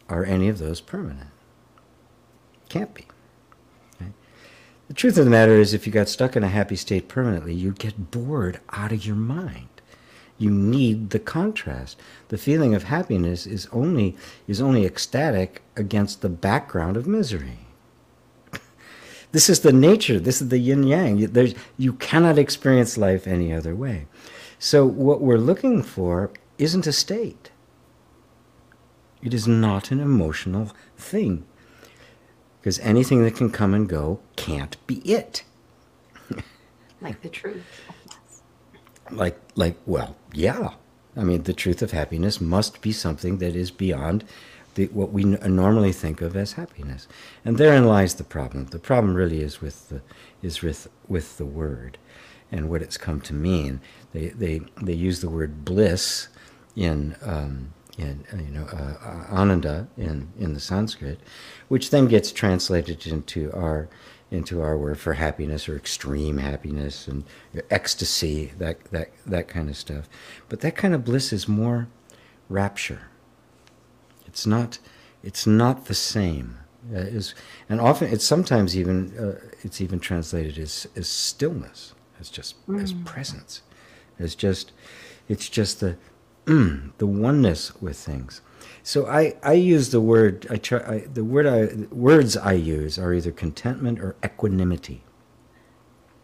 [0.08, 1.30] are any of those permanent?
[2.70, 3.07] Can't be.
[4.88, 7.52] The truth of the matter is, if you got stuck in a happy state permanently,
[7.52, 9.68] you'd get bored out of your mind.
[10.38, 11.98] You need the contrast.
[12.28, 17.58] The feeling of happiness is only is only ecstatic against the background of misery.
[19.32, 20.18] this is the nature.
[20.18, 21.18] This is the yin yang.
[21.76, 24.06] You cannot experience life any other way.
[24.58, 27.50] So what we're looking for isn't a state.
[29.20, 31.44] It is not an emotional thing
[32.68, 35.42] because anything that can come and go can't be it.
[37.00, 37.64] like the truth.
[39.10, 40.74] Like, like, well, yeah.
[41.16, 44.22] I mean, the truth of happiness must be something that is beyond
[44.74, 47.08] the, what we normally think of as happiness,
[47.42, 48.66] and therein lies the problem.
[48.66, 50.02] The problem really is with the
[50.42, 51.96] is with with the word,
[52.52, 53.80] and what it's come to mean.
[54.12, 56.28] They they they use the word bliss
[56.76, 61.20] in um, in you know uh, ananda in in the Sanskrit,
[61.68, 63.88] which then gets translated into our
[64.30, 67.24] into our word for happiness or extreme happiness and
[67.70, 70.08] ecstasy that that that kind of stuff.
[70.48, 71.88] But that kind of bliss is more
[72.48, 73.02] rapture.
[74.26, 74.78] It's not
[75.22, 76.58] it's not the same.
[76.94, 77.34] Uh, is
[77.68, 82.82] and often it's sometimes even uh, it's even translated as as stillness, as just mm.
[82.82, 83.62] as presence,
[84.18, 84.72] as just
[85.28, 85.96] it's just the
[86.98, 88.42] the oneness with things.
[88.82, 92.98] So I, I use the word I try I, the word I words I use
[92.98, 95.02] are either contentment or equanimity.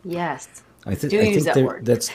[0.04, 0.62] Yes.
[0.86, 2.10] I, th- I think that that's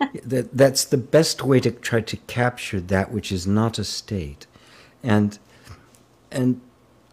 [0.24, 4.46] that that's the best way to try to capture that which is not a state,
[5.02, 5.38] and
[6.30, 6.60] and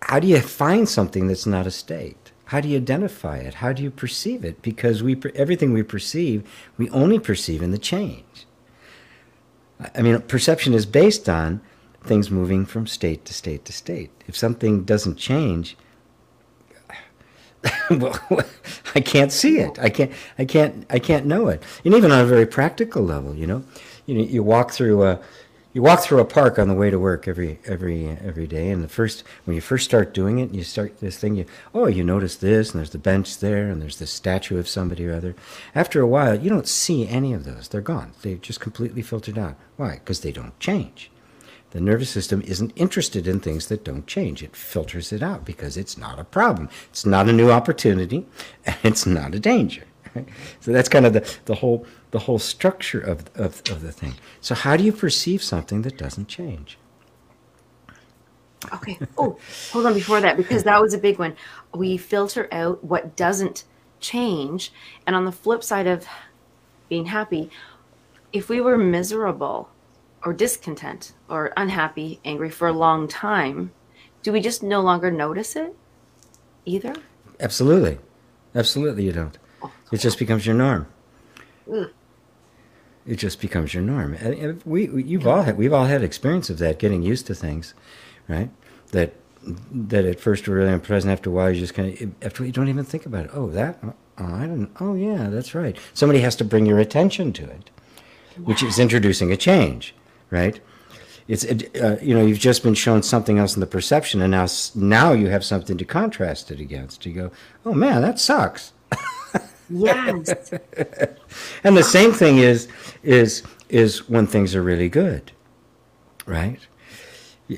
[0.03, 2.31] how do you find something that's not a state?
[2.45, 3.55] How do you identify it?
[3.55, 4.61] How do you perceive it?
[4.61, 8.23] Because we everything we perceive, we only perceive in the change.
[9.95, 11.61] I mean, perception is based on
[12.03, 14.11] things moving from state to state to state.
[14.27, 15.77] If something doesn't change,
[17.89, 18.19] well,
[18.95, 19.77] I can't see it.
[19.79, 20.11] I can't.
[20.37, 20.85] I can't.
[20.89, 21.63] I can't know it.
[21.83, 23.63] And even on a very practical level, you know,
[24.05, 25.19] you know, you walk through a,
[25.79, 28.69] you walk through a park on the way to work every every every day.
[28.69, 31.35] And the first when you first start doing it, you start this thing.
[31.35, 34.67] You oh, you notice this, and there's the bench there, and there's the statue of
[34.67, 35.37] somebody or other.
[35.73, 37.69] After a while, you don't see any of those.
[37.69, 38.11] They're gone.
[38.23, 39.55] They've just completely filtered out.
[39.77, 39.93] Why?
[39.93, 41.11] Because they don't change.
[41.71, 44.43] The nervous system isn't interested in things that don't change.
[44.43, 46.67] It filters it out because it's not a problem.
[46.89, 48.25] It's not a new opportunity,
[48.65, 49.85] and it's not a danger.
[50.59, 54.13] So that's kind of the, the whole the whole structure of, of, of the thing.
[54.41, 56.77] So how do you perceive something that doesn't change?
[58.73, 58.99] Okay.
[59.17, 59.37] Oh,
[59.71, 61.35] hold on before that, because that was a big one.
[61.73, 63.63] We filter out what doesn't
[63.99, 64.73] change.
[65.07, 66.05] And on the flip side of
[66.89, 67.49] being happy,
[68.33, 69.69] if we were miserable
[70.25, 73.71] or discontent or unhappy, angry for a long time,
[74.23, 75.75] do we just no longer notice it
[76.65, 76.95] either?
[77.39, 77.99] Absolutely.
[78.53, 79.37] Absolutely, you don't.
[79.91, 80.87] It just becomes your norm.
[81.71, 81.91] Ugh.
[83.09, 84.13] It just becomes your norm.
[84.13, 87.73] And we, you've all had, we've all had experience of that, getting used to things,
[88.27, 88.49] right?
[88.91, 89.13] That
[89.71, 91.11] that at first were really unpleasant.
[91.11, 93.31] After a while, you just kind of after you don't even think about it.
[93.33, 93.79] Oh, that.
[93.83, 94.71] Oh, I didn't.
[94.79, 95.77] Oh, yeah, that's right.
[95.93, 97.69] Somebody has to bring your attention to it,
[98.43, 99.95] which is introducing a change
[100.31, 100.59] right?
[101.27, 104.47] it's uh, you know you've just been shown something else in the perception, and now
[104.73, 107.05] now you have something to contrast it against.
[107.05, 107.31] You go,
[107.65, 108.73] oh man, that sucks.
[109.69, 110.51] Yes.
[111.63, 112.67] and the same thing is
[113.03, 115.31] is is when things are really good,
[116.25, 116.59] right?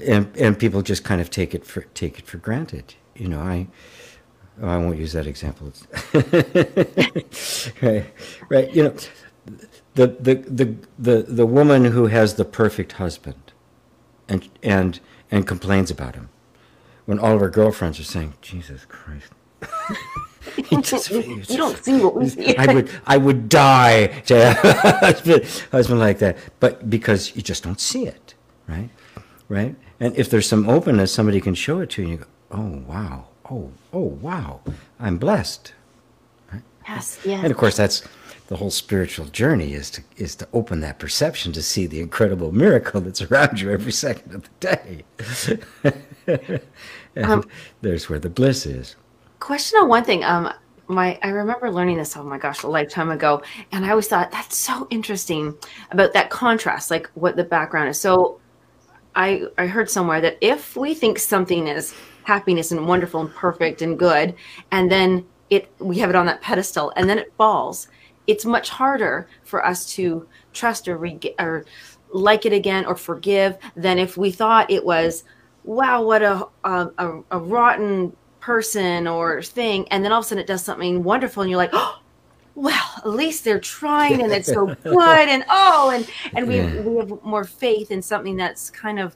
[0.05, 2.95] And and people just kind of take it for take it for granted.
[3.15, 3.67] You know, I
[4.61, 5.71] oh, I won't use that example.
[7.81, 8.05] right,
[8.49, 8.73] right.
[8.75, 8.95] You know,
[9.95, 13.53] the, the the the the woman who has the perfect husband,
[14.27, 16.29] and and and complains about him,
[17.05, 19.31] when all of her girlfriends are saying, "Jesus Christ."
[20.57, 20.63] you
[21.57, 22.55] don't see what we see.
[22.57, 27.41] I would, I would die to have a husband, husband like that, but because you
[27.41, 28.33] just don't see it,
[28.67, 28.89] right?
[29.49, 29.75] Right?
[29.99, 32.83] And if there's some openness, somebody can show it to you, and you go, "Oh
[32.87, 34.61] wow, oh oh wow,
[34.99, 35.73] I'm blessed."
[36.51, 36.63] Right?
[36.87, 37.43] Yes, yes.
[37.43, 38.03] And of course, that's
[38.47, 42.51] the whole spiritual journey is to is to open that perception to see the incredible
[42.51, 45.03] miracle that's around you every second of the day.
[47.15, 47.49] and um,
[47.81, 48.95] there's where the bliss is
[49.41, 50.23] question on one thing.
[50.23, 50.53] Um,
[50.87, 52.15] my I remember learning this.
[52.15, 53.41] Oh my gosh, a lifetime ago,
[53.73, 55.57] and I always thought that's so interesting
[55.91, 57.99] about that contrast, like what the background is.
[57.99, 58.39] So,
[59.15, 63.81] I I heard somewhere that if we think something is happiness and wonderful and perfect
[63.81, 64.35] and good,
[64.71, 67.87] and then it we have it on that pedestal, and then it falls,
[68.27, 70.97] it's much harder for us to trust or
[71.39, 71.65] or
[72.13, 75.23] like it again or forgive than if we thought it was
[75.63, 80.41] wow what a a, a rotten person or thing and then all of a sudden
[80.41, 81.99] it does something wonderful and you're like oh
[82.55, 86.81] well at least they're trying and it's so good and oh and and we, yeah.
[86.81, 89.15] we have more faith in something that's kind of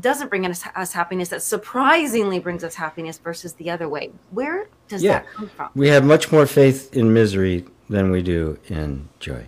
[0.00, 4.66] doesn't bring us, us happiness that surprisingly brings us happiness versus the other way where
[4.88, 5.20] does yeah.
[5.20, 9.46] that come from we have much more faith in misery than we do in joy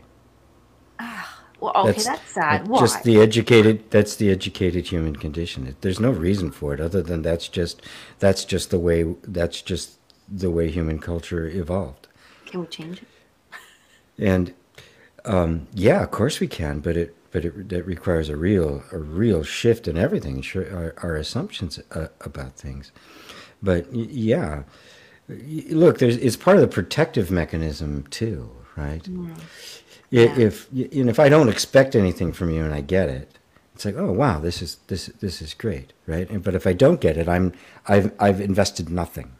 [1.74, 2.68] well, okay, that's, that's sad.
[2.68, 2.80] Why?
[2.80, 3.90] Just the educated.
[3.90, 5.74] That's the educated human condition.
[5.80, 7.82] There's no reason for it other than that's just
[8.18, 9.98] that's just the way that's just
[10.28, 12.08] the way human culture evolved.
[12.46, 13.08] Can we change it?
[14.18, 14.54] And
[15.24, 18.98] um, yeah, of course we can, but it but it that requires a real a
[18.98, 22.92] real shift in everything, our, our assumptions uh, about things.
[23.62, 24.62] But yeah,
[25.28, 29.02] look, there's it's part of the protective mechanism too, right?
[29.02, 29.36] Mm.
[30.10, 30.36] Yeah.
[30.36, 33.38] If you know, if I don't expect anything from you and I get it,
[33.74, 36.28] it's like, oh wow, this is this this is great, right?
[36.30, 37.52] And, but if I don't get it, I'm
[37.86, 39.32] I've I've invested nothing.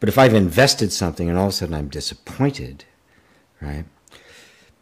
[0.00, 2.84] But if I've invested something and all of a sudden I'm disappointed,
[3.60, 3.84] right?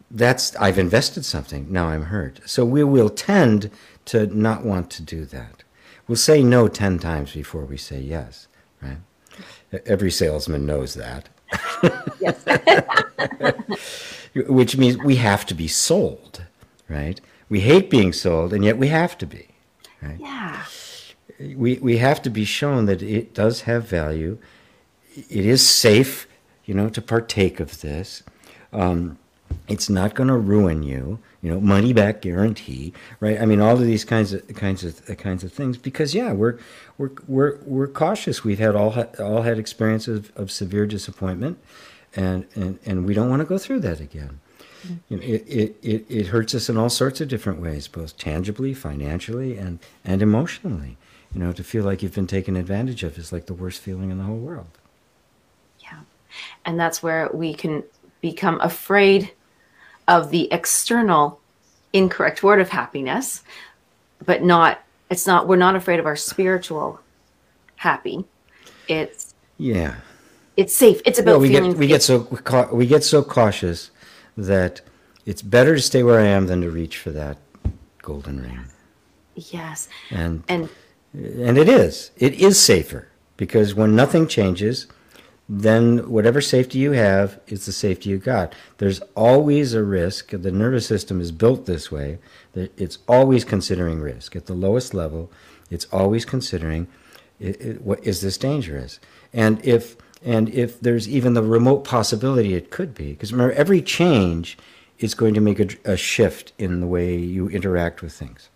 [0.09, 1.71] That's I've invested something.
[1.71, 2.41] Now I'm hurt.
[2.45, 3.69] So we will tend
[4.05, 5.63] to not want to do that.
[6.07, 8.47] We'll say no ten times before we say yes,
[8.81, 8.97] right?
[9.85, 11.29] Every salesman knows that.
[12.19, 12.45] Yes.
[14.47, 16.43] Which means we have to be sold,
[16.87, 17.19] right?
[17.49, 19.49] We hate being sold, and yet we have to be,
[20.01, 20.19] right?
[20.19, 20.63] Yeah.
[21.39, 24.37] We, we have to be shown that it does have value.
[25.15, 26.27] It is safe,
[26.65, 28.23] you know, to partake of this.
[28.71, 29.17] Um,
[29.67, 33.41] it's not going to ruin you you know money back guarantee right?
[33.41, 35.77] I mean all of these kinds of kinds of kinds of things.
[35.77, 36.57] Because yeah we're
[36.97, 38.43] we're we're, we're cautious.
[38.43, 41.57] We've had all all had experiences of, of severe disappointment
[42.15, 44.39] and, and and we don't want to go through that again.
[44.83, 44.95] Mm-hmm.
[45.09, 48.17] you know, it, it, it, it hurts us in all sorts of different ways both
[48.17, 50.97] tangibly financially and and emotionally.
[51.33, 54.11] You know to feel like you've been taken advantage of is like the worst feeling
[54.11, 54.77] in the whole world.
[55.79, 55.99] Yeah.
[56.65, 57.83] And that's where we can
[58.21, 59.31] become afraid
[60.07, 61.39] of the external
[61.93, 63.43] incorrect word of happiness,
[64.25, 66.99] but not it's not we're not afraid of our spiritual
[67.75, 68.23] happy.
[68.87, 69.95] It's yeah.
[70.57, 71.01] It's safe.
[71.05, 73.91] It's about well, we feeling get we get so we get so cautious
[74.37, 74.81] that
[75.25, 77.37] it's better to stay where I am than to reach for that
[78.01, 78.65] golden ring.
[79.35, 79.87] Yes.
[80.09, 80.69] And and
[81.13, 82.11] and it is.
[82.17, 84.87] It is safer because when nothing changes,
[85.53, 88.55] then whatever safety you have is the safety you got.
[88.77, 90.29] There's always a risk.
[90.29, 92.19] The nervous system is built this way
[92.53, 94.33] that it's always considering risk.
[94.33, 95.29] At the lowest level,
[95.69, 96.87] it's always considering
[97.37, 99.01] it, it, what is this dangerous?
[99.33, 103.81] And if and if there's even the remote possibility it could be, because remember every
[103.81, 104.57] change
[104.99, 108.49] is going to make a, a shift in the way you interact with things.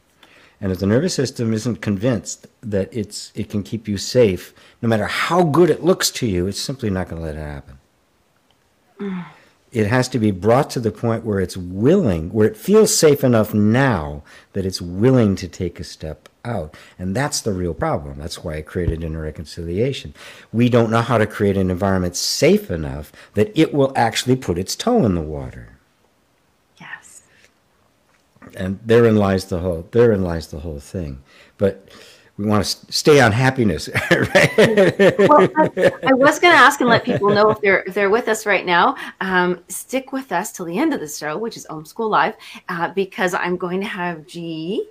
[0.61, 4.89] And if the nervous system isn't convinced that it's it can keep you safe, no
[4.89, 7.77] matter how good it looks to you, it's simply not going to let it happen.
[9.71, 13.25] It has to be brought to the point where it's willing, where it feels safe
[13.25, 16.73] enough now that it's willing to take a step out.
[16.97, 18.17] And that's the real problem.
[18.17, 20.13] That's why I created inner reconciliation.
[20.53, 24.57] We don't know how to create an environment safe enough that it will actually put
[24.57, 25.74] its toe in the water.
[28.55, 31.21] And therein lies the whole therein lies the whole thing.
[31.57, 31.89] But
[32.37, 33.89] we want to stay on happiness.
[34.11, 34.57] right?
[35.29, 35.47] well,
[36.03, 38.45] I, was going to ask and let people know if they're if they're with us
[38.45, 38.95] right now.
[39.21, 42.35] Um, stick with us till the end of the show, which is Om School Live,
[42.67, 44.85] uh, because I'm going to have G.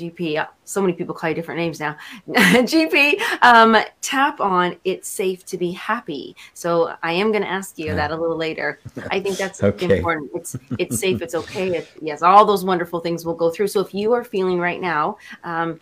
[0.00, 1.96] GP, uh, so many people call you different names now.
[2.28, 6.36] GP, um, tap on it's safe to be happy.
[6.54, 8.80] So I am going to ask you that a little later.
[9.10, 9.98] I think that's okay.
[9.98, 10.30] important.
[10.34, 11.22] It's it's safe.
[11.22, 11.78] It's okay.
[11.78, 13.68] It, yes, all those wonderful things will go through.
[13.68, 15.80] So if you are feeling right now um,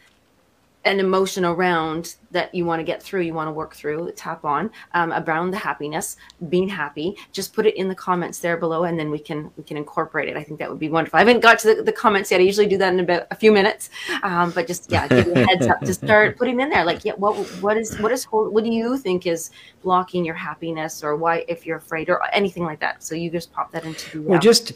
[0.89, 4.45] an emotion around that you want to get through, you want to work through, tap
[4.45, 6.17] on um, around the happiness,
[6.49, 7.17] being happy.
[7.33, 10.29] Just put it in the comments there below, and then we can we can incorporate
[10.29, 10.37] it.
[10.37, 11.17] I think that would be wonderful.
[11.17, 12.41] I haven't got to the, the comments yet.
[12.41, 13.91] I usually do that in about a few minutes,
[14.23, 16.85] um, but just yeah, give you a heads up to start putting in there.
[16.85, 19.51] Like, yeah, what what is what is what do you think is
[19.83, 23.03] blocking your happiness, or why if you're afraid, or anything like that.
[23.03, 24.73] So you just pop that into the well, just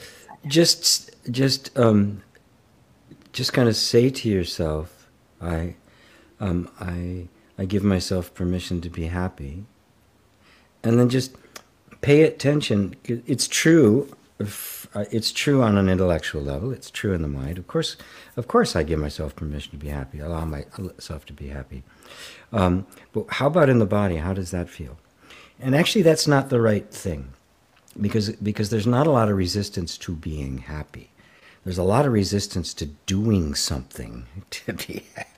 [0.47, 2.23] just just um,
[3.33, 5.09] just kind of say to yourself,
[5.41, 5.77] I
[6.43, 9.65] um, I I give myself permission to be happy,
[10.83, 11.37] and then just
[12.01, 12.97] pay attention.
[13.05, 14.15] It's true.
[14.95, 16.73] Uh, it's true on an intellectual level.
[16.73, 17.59] It's true in the mind.
[17.59, 17.97] Of course,
[18.37, 20.19] of course, I give myself permission to be happy.
[20.19, 21.85] Allow myself to be happy.
[22.53, 24.17] Um, but how about in the body?
[24.17, 24.99] How does that feel?
[25.61, 27.35] And actually, that's not the right thing,
[27.99, 31.11] because because there's not a lot of resistance to being happy.
[31.63, 35.32] There's a lot of resistance to doing something to be happy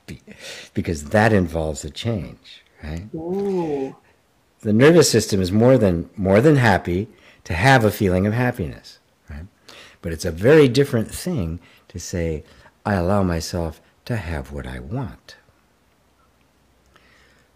[0.74, 3.06] because that involves a change, right?
[3.14, 3.96] Ooh.
[4.60, 7.08] The nervous system is more than more than happy
[7.44, 9.46] to have a feeling of happiness, right?
[10.02, 12.44] But it's a very different thing to say,
[12.84, 15.36] I allow myself to have what I want.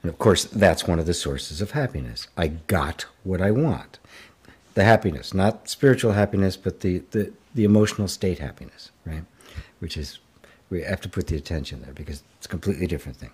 [0.02, 2.28] And of course, that's one of the sources of happiness.
[2.36, 3.98] I got what I want.
[4.74, 9.24] The happiness, not spiritual happiness, but the, the, the emotional state happiness, right?
[9.80, 10.20] Which is
[10.70, 13.30] we have to put the attention there because it's a completely different thing.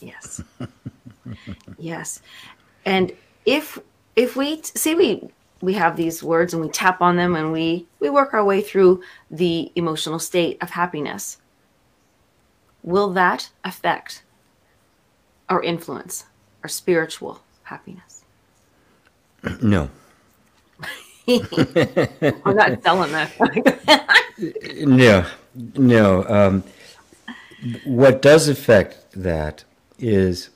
[0.00, 0.42] Yes.
[1.78, 2.20] yes.
[2.84, 3.12] And
[3.46, 3.78] if
[4.16, 7.86] if we see we we have these words and we tap on them and we
[8.00, 11.38] we work our way through the emotional state of happiness,
[12.82, 14.22] will that affect
[15.48, 16.24] or influence
[16.62, 18.24] our spiritual happiness?
[19.62, 19.90] No.
[21.28, 23.30] I'm not selling that.
[24.80, 25.26] no,
[25.76, 26.24] no.
[26.24, 26.64] Um,
[27.84, 29.64] what does affect that
[29.98, 30.50] is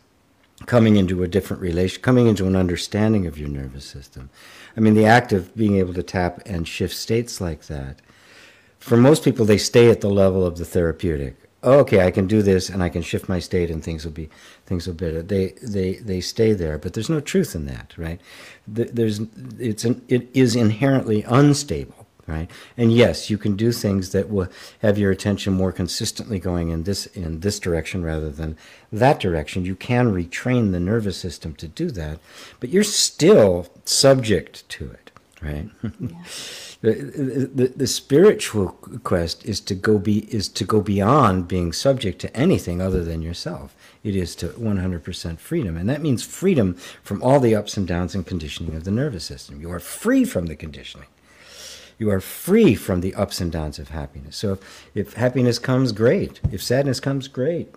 [0.67, 4.31] coming into a different relation, coming into an understanding of your nervous system.
[4.77, 8.01] I mean, the act of being able to tap and shift states like that,
[8.79, 11.37] for most people, they stay at the level of the therapeutic.
[11.63, 14.13] Oh, okay, I can do this, and I can shift my state, and things will
[14.13, 14.29] be
[14.67, 15.23] things will be better.
[15.23, 18.21] They they they stay there, but there's no truth in that, right?
[18.69, 19.21] There's
[19.59, 22.51] it's an, it is inherently unstable right?
[22.77, 24.49] And yes, you can do things that will
[24.81, 28.57] have your attention more consistently going in this in this direction rather than
[28.93, 29.65] that direction.
[29.65, 32.19] You can retrain the nervous system to do that,
[32.61, 35.11] but you're still subject to it,
[35.43, 35.69] right?
[35.83, 36.09] Yeah.
[36.81, 38.69] the, the, the spiritual
[39.05, 43.23] quest is to go be is to go beyond being subject to anything other than
[43.23, 43.75] yourself.
[44.03, 48.15] It is to 100% freedom, and that means freedom from all the ups and downs
[48.15, 49.63] and conditioning of the nervous system.
[49.63, 51.07] You are free from the conditioning
[51.99, 54.37] you are free from the ups and downs of happiness.
[54.37, 56.41] So if, if happiness comes, great.
[56.51, 57.75] If sadness comes, great.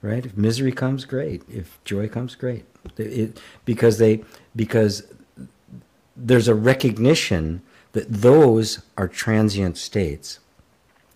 [0.00, 0.26] Right?
[0.26, 1.42] If misery comes, great.
[1.48, 2.64] If joy comes, great.
[2.98, 4.24] It, because they
[4.56, 5.04] because
[6.16, 10.40] there's a recognition that those are transient states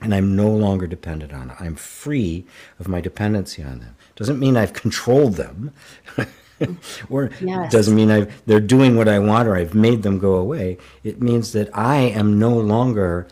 [0.00, 1.56] and I'm no longer dependent on it.
[1.58, 2.44] I'm free
[2.78, 3.96] of my dependency on them.
[4.14, 5.72] Doesn't mean I've controlled them.
[7.10, 7.70] or yes.
[7.72, 10.78] doesn't mean I they're doing what I want or I've made them go away.
[11.04, 13.28] It means that I am no longer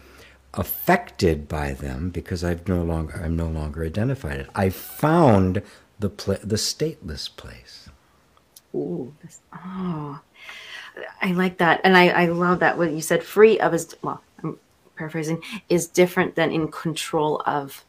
[0.54, 4.48] affected by them because I've no longer I'm no longer identified it.
[4.54, 5.62] I found
[5.98, 7.88] the pla- the stateless place.
[8.74, 10.20] Ooh, this, oh,
[11.22, 13.22] I like that, and I I love that what you said.
[13.22, 14.58] Free of is well, I'm
[14.96, 17.84] paraphrasing is different than in control of.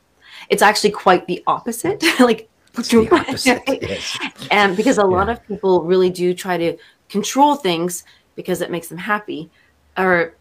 [0.50, 2.04] It's actually quite the opposite.
[2.20, 2.50] like
[2.92, 4.18] yes.
[4.52, 5.08] And because a yeah.
[5.08, 6.78] lot of people really do try to
[7.10, 8.04] control things
[8.36, 9.50] because it makes them happy
[9.98, 10.36] or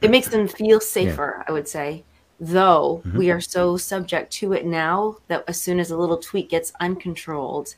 [0.00, 1.44] it makes them feel safer, yeah.
[1.48, 2.04] I would say.
[2.38, 3.18] Though mm-hmm.
[3.18, 6.72] we are so subject to it now that as soon as a little tweak gets
[6.80, 7.76] uncontrolled,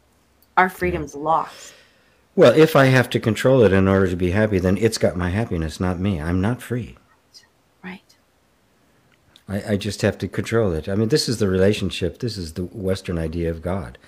[0.56, 1.22] our freedom's yeah.
[1.22, 1.74] lost.
[2.34, 5.16] Well, if I have to control it in order to be happy, then it's got
[5.16, 6.20] my happiness, not me.
[6.20, 6.97] I'm not free.
[9.48, 10.88] I, I just have to control it.
[10.88, 12.18] I mean, this is the relationship.
[12.18, 13.98] This is the Western idea of God.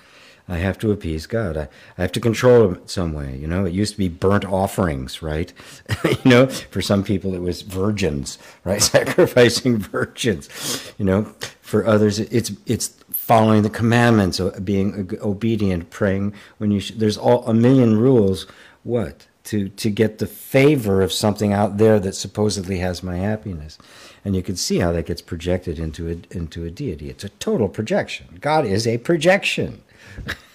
[0.49, 1.57] I have to appease God.
[1.57, 3.37] I, I have to control him some way.
[3.37, 5.53] You know, it used to be burnt offerings, right?
[6.05, 8.83] you know, for some people it was virgins, right?
[8.97, 10.93] Sacrificing virgins.
[10.99, 11.23] You know,
[11.61, 16.81] for others it's it's following the commandments, being obedient, praying when you.
[16.81, 18.47] Sh- there's all a million rules.
[18.83, 23.79] What to to get the favor of something out there that supposedly has my happiness,
[24.25, 27.09] and you can see how that gets projected into a into a deity.
[27.09, 28.39] It's a total projection.
[28.41, 29.83] God is a projection.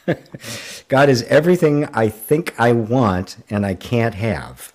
[0.87, 4.73] God is everything I think I want and I can't have.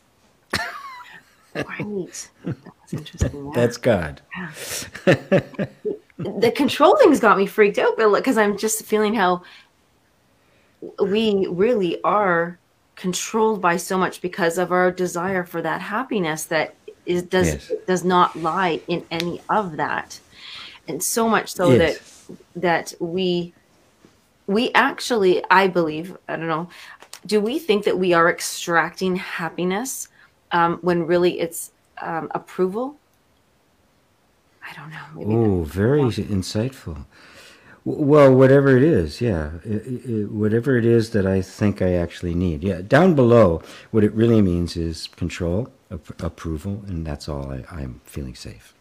[1.54, 2.28] right.
[2.44, 3.30] That's interesting.
[3.46, 3.52] Yeah.
[3.54, 4.20] That's God.
[4.36, 4.50] Yeah.
[6.18, 9.42] the control thing's got me freaked out, but because I'm just feeling how
[11.00, 12.58] we really are
[12.96, 16.74] controlled by so much because of our desire for that happiness that
[17.10, 17.72] is does yes.
[17.86, 20.20] does not lie in any of that
[20.88, 21.78] and so much so yes.
[22.26, 23.52] that that we
[24.50, 26.68] we actually, I believe, I don't know,
[27.24, 30.08] do we think that we are extracting happiness
[30.50, 31.70] um, when really it's
[32.02, 32.96] um, approval?
[34.68, 35.36] I don't know.
[35.36, 37.06] oh, very insightful.
[37.84, 42.34] Well, whatever it is, yeah, it, it, whatever it is that I think I actually
[42.34, 42.62] need.
[42.64, 47.82] Yeah, down below, what it really means is control, ap- approval, and that's all I,
[47.82, 48.74] am feeling safe.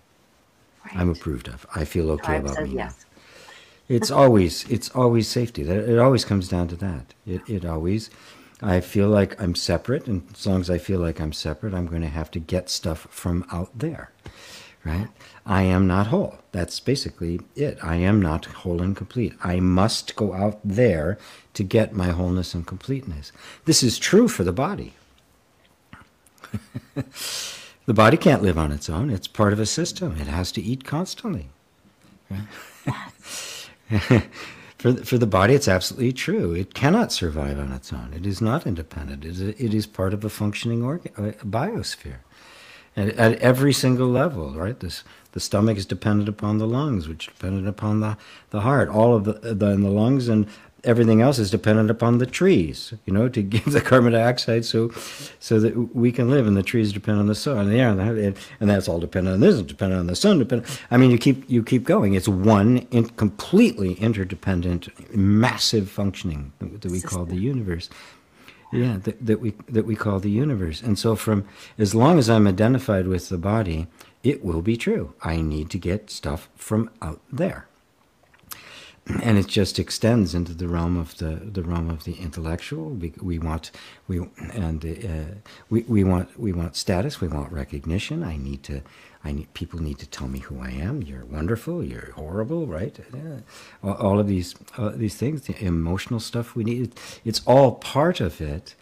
[0.85, 0.97] Right.
[0.97, 1.65] I'm approved of.
[1.75, 2.75] I feel okay about me.
[2.75, 3.05] Yes.
[3.87, 5.63] It's always it's always safety.
[5.63, 7.13] That it always comes down to that.
[7.25, 8.09] It it always.
[8.61, 11.87] I feel like I'm separate, and as long as I feel like I'm separate, I'm
[11.87, 14.11] going to have to get stuff from out there,
[14.83, 15.07] right?
[15.45, 16.39] I am not whole.
[16.51, 17.79] That's basically it.
[17.81, 19.33] I am not whole and complete.
[19.41, 21.17] I must go out there
[21.53, 23.31] to get my wholeness and completeness.
[23.63, 24.93] This is true for the body.
[27.85, 29.09] the body can't live on its own.
[29.09, 30.15] It's part of a system.
[30.19, 31.49] It has to eat constantly.
[34.79, 36.53] For, for the body, it's absolutely true.
[36.53, 38.13] It cannot survive on its own.
[38.15, 39.25] It is not independent.
[39.25, 42.19] It is, it is part of a functioning organ, a biosphere.
[42.95, 44.79] And at every single level, right?
[44.79, 48.17] This, the stomach is dependent upon the lungs, which dependent upon the,
[48.51, 48.87] the heart.
[48.87, 50.47] All of the, the, the lungs and
[50.83, 54.91] everything else is dependent upon the trees, you know, to give the carbon dioxide so
[55.39, 56.47] so that we can live.
[56.47, 59.35] And the trees depend on the sun and the air, and, and that's all dependent
[59.35, 60.39] on this, dependent on the sun.
[60.39, 60.79] Dependent.
[60.91, 62.13] I mean, you keep you keep going.
[62.13, 67.89] It's one in, completely interdependent, massive functioning that, that we call the universe.
[68.71, 70.81] Yeah, that, that we that we call the universe.
[70.81, 71.45] And so, from
[71.77, 73.87] as long as I'm identified with the body,
[74.23, 75.15] it will be true.
[75.23, 77.68] I need to get stuff from out there
[79.07, 82.89] and it just extends into the realm of the, the realm of the intellectual.
[82.89, 83.71] We, we want
[84.07, 84.19] we
[84.53, 85.35] and uh,
[85.69, 87.19] we, we want we want status.
[87.19, 88.23] We want recognition.
[88.23, 88.81] I need to.
[89.21, 91.01] I need people need to tell me who I am.
[91.01, 91.83] You're wonderful.
[91.83, 92.97] You're horrible, right?
[93.13, 93.39] Yeah.
[93.83, 96.93] All, all, of these uh, these things, the emotional stuff we need.
[97.25, 98.75] It's all part of it,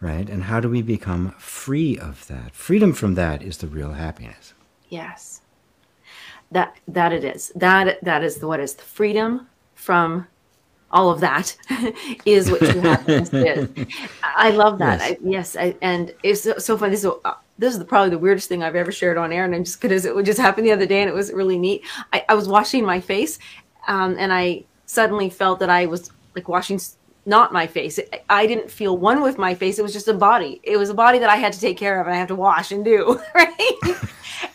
[0.00, 0.28] right?
[0.28, 2.54] And how do we become free of that?
[2.54, 4.52] Freedom from that is the real happiness.
[4.88, 5.40] Yes.
[6.50, 7.52] That that it is.
[7.54, 9.46] That that is what is the freedom
[9.78, 10.26] from
[10.90, 11.56] all of that
[12.24, 13.68] is what happiness is.
[14.22, 15.18] I love that.
[15.22, 16.90] Yes, I, yes I, and it's so, so fun.
[16.90, 19.44] This is, uh, this is the, probably the weirdest thing I've ever shared on air,
[19.44, 21.84] and I'm just because it just happened the other day, and it was really neat.
[22.12, 23.38] I, I was washing my face,
[23.86, 26.80] um, and I suddenly felt that I was like washing
[27.26, 28.00] not my face.
[28.30, 29.78] I didn't feel one with my face.
[29.78, 30.60] It was just a body.
[30.62, 32.34] It was a body that I had to take care of and I have to
[32.34, 33.72] wash and do right.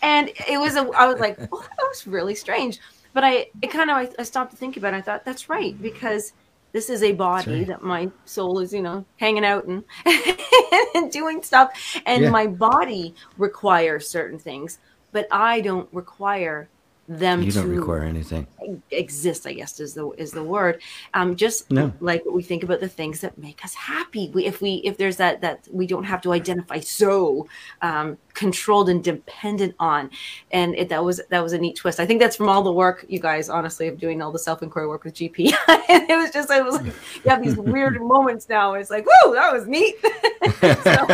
[0.01, 0.89] and it was a.
[0.97, 2.79] I was like, oh, that was really strange
[3.13, 4.97] but I it kind of I, I, stopped to think about it.
[4.97, 6.33] I thought that's right because
[6.71, 7.67] this is a body right.
[7.67, 9.83] that my soul is you know hanging out and,
[10.95, 12.29] and doing stuff, and yeah.
[12.29, 14.79] my body requires certain things,
[15.11, 16.67] but I don't require
[17.07, 18.47] them you don't require anything
[18.91, 20.81] exist i guess is the is the word
[21.13, 21.91] um just no.
[21.99, 25.17] like we think about the things that make us happy we, if we if there's
[25.17, 27.45] that that we don't have to identify so
[27.81, 30.09] um controlled and dependent on.
[30.51, 31.99] And it, that was that was a neat twist.
[31.99, 34.87] I think that's from all the work you guys honestly of doing all the self-inquiry
[34.87, 38.73] work with gp it was just it was like you have these weird moments now
[38.73, 39.95] it's like whoa that was neat.
[40.53, 41.07] So,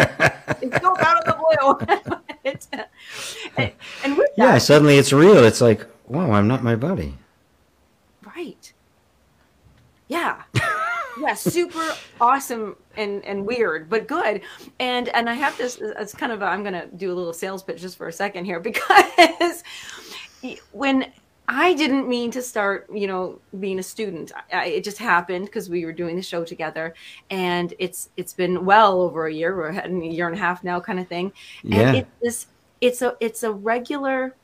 [0.62, 1.70] it's so out of the blue.
[1.88, 2.86] Uh,
[3.58, 3.72] and,
[4.04, 5.44] and with that, yeah suddenly it's real.
[5.44, 7.18] It's like wow i'm not my body
[8.26, 8.74] right.
[10.08, 10.44] Yeah
[11.20, 14.42] yeah super awesome and and weird but good
[14.80, 17.64] and and i have this it's kind of i am gonna do a little sales
[17.64, 19.64] pitch just for a second here because
[20.72, 21.12] when
[21.52, 24.32] I didn't mean to start, you know, being a student.
[24.54, 26.94] I, it just happened because we were doing the show together,
[27.32, 29.58] and it's it's been well over a year.
[29.58, 31.34] We're a year and a half now, kind of thing.
[31.64, 31.80] Yeah.
[31.80, 32.48] And it's this,
[32.82, 34.36] it's a it's a regular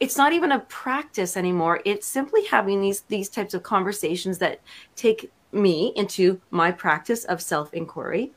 [0.00, 4.60] it's not even a practice anymore it's simply having these these types of conversations that
[4.96, 8.32] take me into my practice of self inquiry,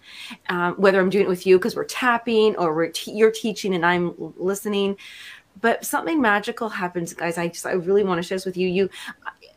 [0.50, 3.86] um, whether I'm doing it with you because we're tapping or we're you're teaching and
[3.86, 4.98] I'm listening.
[5.60, 7.38] But something magical happens, guys.
[7.38, 8.68] I just I really want to share this with you.
[8.68, 8.90] You,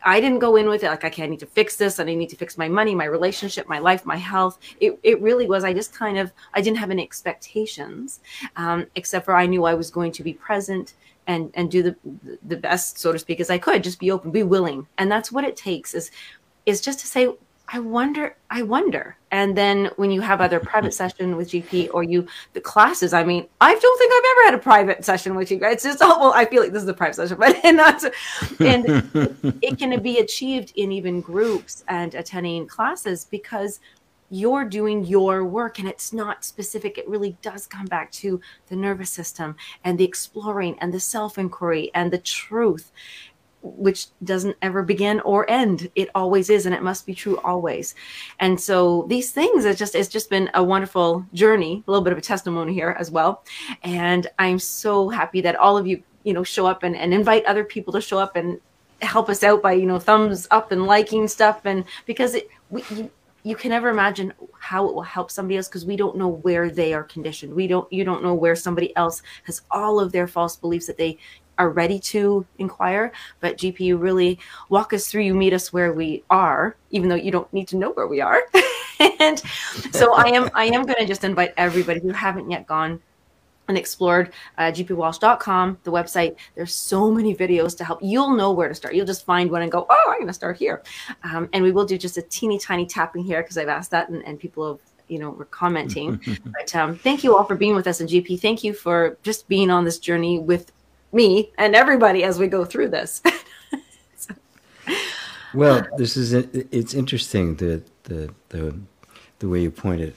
[0.03, 2.13] I didn't go in with it like okay, I need to fix this and I
[2.13, 4.59] need to fix my money, my relationship, my life, my health.
[4.81, 5.63] It it really was.
[5.63, 8.19] I just kind of I didn't have any expectations,
[8.57, 10.93] um, except for I knew I was going to be present
[11.27, 11.95] and and do the
[12.43, 15.31] the best so to speak as i could just be open be willing and that's
[15.31, 16.11] what it takes is
[16.65, 17.29] is just to say
[17.69, 19.17] i wonder i wonder.
[19.31, 23.23] And then when you have other private session with gp or you the classes i
[23.23, 25.73] mean i don't think i've ever had a private session with you guys.
[25.73, 28.03] it's just oh well i feel like this is a private session but not
[28.59, 28.85] and
[29.61, 33.79] it can be achieved in even groups and attending classes because
[34.29, 36.97] you're doing your work and it's not specific.
[36.97, 41.37] It really does come back to the nervous system and the exploring and the self
[41.37, 42.91] inquiry and the truth
[43.65, 45.89] which doesn't ever begin or end.
[45.95, 47.95] It always is and it must be true always.
[48.39, 52.13] And so these things it's just it's just been a wonderful journey a little bit
[52.13, 53.43] of a testimony here as well.
[53.83, 57.45] And i'm so happy that all of you you know show up and, and invite
[57.45, 58.59] other people to show up and
[59.01, 61.61] help us out by you know thumbs up and liking stuff.
[61.65, 62.83] And because it we,
[63.43, 66.69] you can never imagine how it will help somebody else because we don't know where
[66.69, 67.53] they are conditioned.
[67.53, 70.97] We don't you don't know where somebody else has all of their false beliefs that
[70.97, 71.17] they
[71.57, 73.11] are ready to inquire.
[73.39, 74.39] But GP, you really
[74.69, 77.77] walk us through, you meet us where we are, even though you don't need to
[77.77, 78.43] know where we are.
[79.19, 79.39] and
[79.91, 83.01] so I am I am gonna just invite everybody who haven't yet gone
[83.67, 86.35] and explored uh, gpwalsh.com, the website.
[86.55, 87.99] There's so many videos to help.
[88.01, 88.95] You'll know where to start.
[88.95, 90.83] You'll just find one and go, oh, I'm going to start here.
[91.23, 94.09] Um, and we will do just a teeny tiny tapping here because I've asked that
[94.09, 97.75] and, and people have you know were commenting but um, thank you all for being
[97.75, 100.71] with us in gp thank you for just being on this journey with
[101.15, 103.21] me and everybody as we go through this
[105.53, 108.77] well this is it's interesting the the the,
[109.39, 110.13] the way you pointed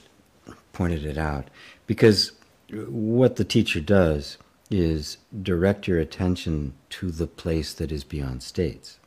[0.72, 1.48] pointed it out
[1.86, 2.32] because
[2.70, 4.38] what the teacher does
[4.70, 8.98] is direct your attention to the place that is beyond states.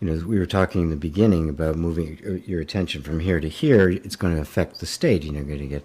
[0.00, 3.48] You know, we were talking in the beginning about moving your attention from here to
[3.48, 3.90] here.
[3.90, 5.24] It's going to affect the state.
[5.24, 5.84] And you're going to get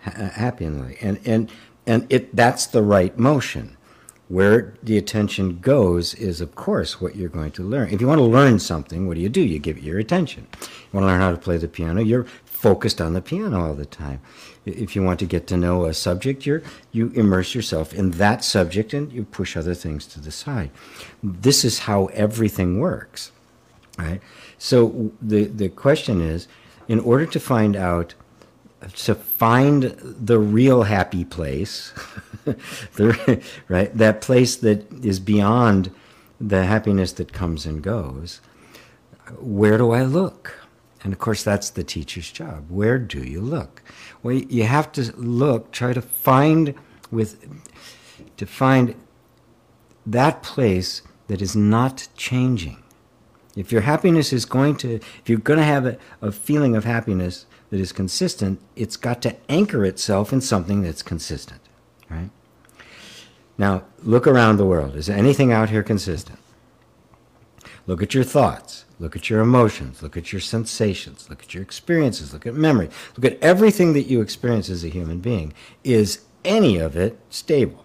[0.00, 1.50] happy the and and
[1.86, 3.78] and it that's the right motion.
[4.34, 7.90] Where the attention goes is, of course, what you're going to learn.
[7.90, 9.40] If you want to learn something, what do you do?
[9.40, 10.46] You give it your attention.
[10.60, 13.74] You want to learn how to play the piano, you're focused on the piano all
[13.74, 14.20] the time
[14.66, 16.62] if you want to get to know a subject, you
[16.92, 20.70] you immerse yourself in that subject and you push other things to the side.
[21.22, 23.30] This is how everything works,
[23.98, 24.20] right?
[24.58, 26.48] So the the question is,
[26.88, 28.14] in order to find out,
[28.92, 31.92] to find the real happy place,
[32.44, 35.90] the, right, that place that is beyond
[36.40, 38.40] the happiness that comes and goes.
[39.38, 40.58] Where do I look?
[41.02, 42.70] And of course, that's the teacher's job.
[42.70, 43.82] Where do you look?
[44.22, 46.74] Well, you have to look, try to find
[47.10, 47.46] with,
[48.36, 48.94] to find
[50.06, 52.82] that place that is not changing.
[53.56, 56.84] If your happiness is going to, if you're going to have a, a feeling of
[56.84, 61.60] happiness that is consistent, it's got to anchor itself in something that's consistent,
[62.08, 62.30] right?
[63.58, 64.94] Now, look around the world.
[64.94, 66.38] Is anything out here consistent?
[67.88, 68.84] Look at your thoughts.
[69.00, 70.04] Look at your emotions.
[70.04, 71.28] Look at your sensations.
[71.28, 72.32] Look at your experiences.
[72.32, 72.90] Look at memory.
[73.16, 75.52] Look at everything that you experience as a human being.
[75.82, 77.84] Is any of it stable?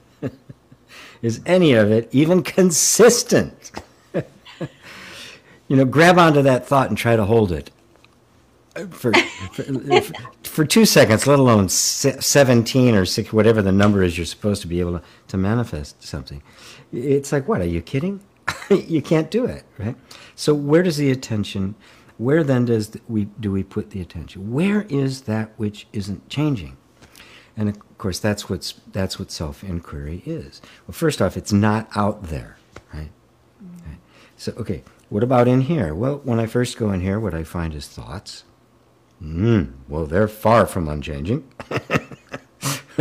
[1.22, 3.70] Is any of it even consistent?
[5.68, 7.70] you know, grab onto that thought and try to hold it
[8.88, 9.12] for,
[9.52, 10.02] for,
[10.42, 14.68] for, two seconds, let alone 17 or 6, whatever the number is you're supposed to
[14.68, 16.42] be able to, to manifest something.
[16.92, 18.20] It's like, what, are you kidding?
[18.70, 19.96] you can't do it, right?
[20.34, 21.74] So where does the attention?
[22.18, 24.52] Where then does we do we put the attention?
[24.52, 26.76] Where is that which isn't changing?
[27.56, 30.60] And of course, that's what's that's what self inquiry is.
[30.86, 32.56] Well, first off, it's not out there,
[32.92, 33.10] right?
[33.62, 33.96] Mm.
[34.36, 35.94] So okay, what about in here?
[35.94, 38.44] Well, when I first go in here, what I find is thoughts.
[39.22, 41.48] Mm, well, they're far from unchanging.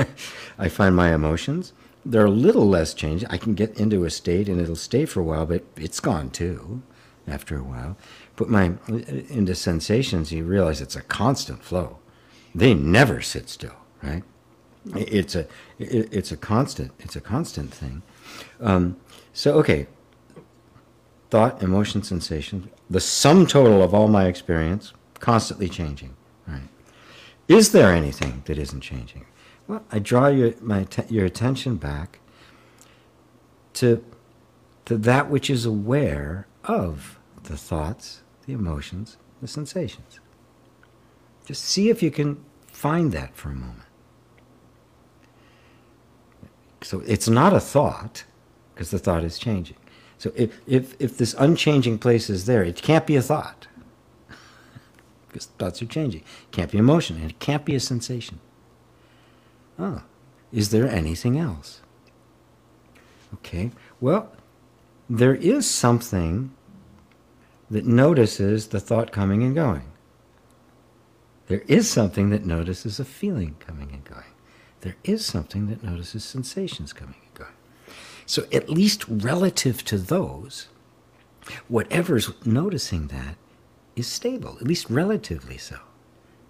[0.57, 1.73] I find my emotions
[2.05, 3.25] they're a little less changed.
[3.29, 6.29] I can get into a state and it'll stay for a while, but it's gone
[6.29, 6.81] too
[7.27, 7.97] after a while.
[8.35, 11.99] Put my into sensations, you realize it's a constant flow.
[12.55, 14.23] They never sit still, right?
[14.95, 15.45] It's a
[15.77, 18.01] it's a constant it's a constant thing.
[18.61, 18.97] Um,
[19.33, 19.87] so okay,
[21.29, 26.15] thought, emotion, sensation, the sum total of all my experience, constantly changing.
[26.47, 26.69] Right?
[27.47, 29.25] Is there anything that isn't changing?
[29.67, 32.19] Well, I draw your, my, your attention back
[33.73, 34.03] to,
[34.85, 40.19] to that which is aware of the thoughts, the emotions, the sensations.
[41.45, 43.83] Just see if you can find that for a moment.
[46.81, 48.23] So it's not a thought,
[48.73, 49.77] because the thought is changing.
[50.17, 53.67] So if, if, if this unchanging place is there, it can't be a thought.
[55.29, 56.23] Because thoughts are changing.
[56.51, 58.39] Can't be emotion, and it can't be a sensation.
[59.77, 60.03] Oh,
[60.51, 61.81] is there anything else?
[63.35, 63.71] Okay,
[64.01, 64.31] well,
[65.09, 66.51] there is something
[67.69, 69.91] that notices the thought coming and going.
[71.47, 74.33] There is something that notices a feeling coming and going.
[74.81, 77.53] There is something that notices sensations coming and going.
[78.25, 80.67] So, at least relative to those,
[81.67, 83.35] whatever's noticing that
[83.99, 85.77] is stable, at least relatively so.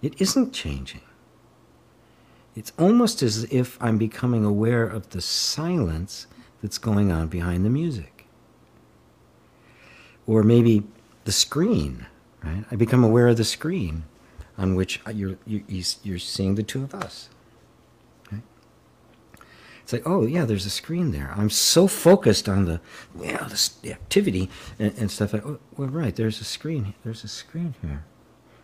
[0.02, 1.02] It isn't changing.
[2.56, 6.26] It's almost as if I'm becoming aware of the silence
[6.62, 8.26] that's going on behind the music.
[10.26, 10.84] Or maybe
[11.24, 12.06] the screen,
[12.42, 12.64] right?
[12.70, 14.04] I become aware of the screen
[14.56, 17.28] on which you're, you're seeing the two of us.
[19.90, 21.34] It's like, oh, yeah, there's a screen there.
[21.36, 22.80] I'm so focused on the,
[23.20, 23.48] you know,
[23.82, 25.32] the activity and, and stuff.
[25.32, 26.94] Like, oh, well, right, there's a screen.
[27.02, 28.04] There's a screen here.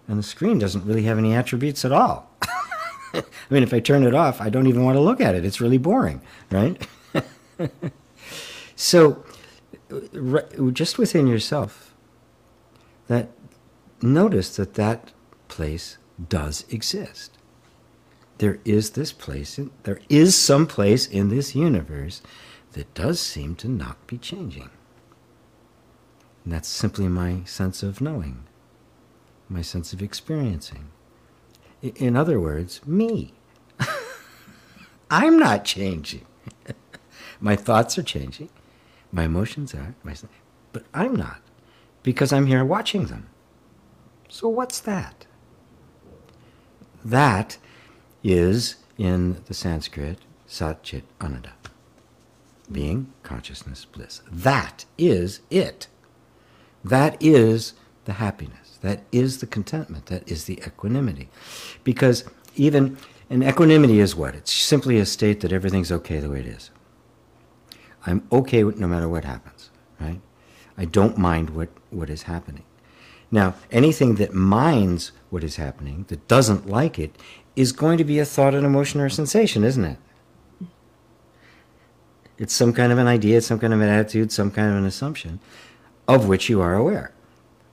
[0.06, 2.30] And the screen doesn't really have any attributes at all.
[3.12, 5.44] I mean, if I turn it off, I don't even want to look at it.
[5.44, 6.20] It's really boring,
[6.52, 6.80] right?
[8.76, 9.24] so,
[10.72, 11.92] just within yourself,
[13.08, 13.30] that
[14.00, 15.10] notice that that
[15.48, 15.98] place
[16.28, 17.35] does exist.
[18.38, 22.22] There is this place, in, there is some place in this universe
[22.72, 24.70] that does seem to not be changing.
[26.44, 28.44] And that's simply my sense of knowing,
[29.48, 30.90] my sense of experiencing.
[31.82, 33.34] In other words, me.
[35.10, 36.26] I'm not changing.
[37.40, 38.50] my thoughts are changing,
[39.12, 40.14] my emotions are, my,
[40.72, 41.40] but I'm not
[42.02, 43.28] because I'm here watching them.
[44.28, 45.26] So, what's that?
[47.04, 47.58] That
[48.26, 51.52] is, in the Sanskrit, Sat Chit Ananda,
[52.70, 54.22] being consciousness bliss.
[54.30, 55.86] That is it.
[56.84, 57.74] That is
[58.04, 58.78] the happiness.
[58.82, 60.06] That is the contentment.
[60.06, 61.28] That is the equanimity.
[61.84, 62.24] Because
[62.54, 62.96] even,
[63.30, 64.34] and equanimity is what?
[64.34, 66.70] It's simply a state that everything's okay the way it is.
[68.06, 69.70] I'm okay no matter what happens,
[70.00, 70.20] right?
[70.78, 72.64] I don't mind what, what is happening.
[73.30, 77.16] Now, anything that minds what is happening, that doesn't like it,
[77.56, 79.98] is going to be a thought, an emotion, or a sensation, isn't it?
[82.38, 84.84] It's some kind of an idea, some kind of an attitude, some kind of an
[84.84, 85.40] assumption
[86.06, 87.12] of which you are aware,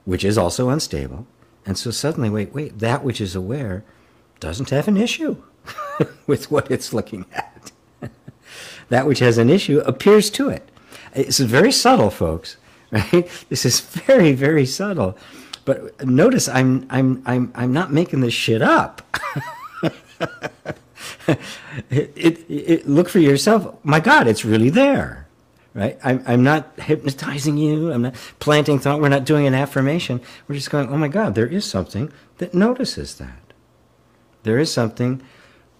[0.04, 1.26] which is also unstable.
[1.66, 3.84] And so suddenly, wait, wait, that which is aware
[4.40, 5.36] doesn't have an issue
[6.26, 7.72] with what it's looking at.
[8.88, 10.70] that which has an issue appears to it.
[11.14, 12.56] It's very subtle, folks,
[12.90, 13.28] right?
[13.48, 15.16] This is very, very subtle.
[15.64, 19.00] But notice I'm I'm I'm I'm not making this shit up.
[21.90, 23.76] it, it, it, look for yourself.
[23.84, 25.26] My God, it's really there,
[25.74, 25.98] right?
[26.04, 27.92] I'm I'm not hypnotizing you.
[27.92, 29.00] I'm not planting thought.
[29.00, 30.20] We're not doing an affirmation.
[30.46, 30.88] We're just going.
[30.88, 33.52] Oh my God, there is something that notices that.
[34.42, 35.22] There is something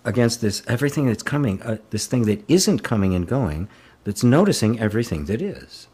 [0.04, 1.62] against this everything that's coming.
[1.62, 3.68] Uh, this thing that isn't coming and going.
[4.04, 5.88] That's noticing everything that is.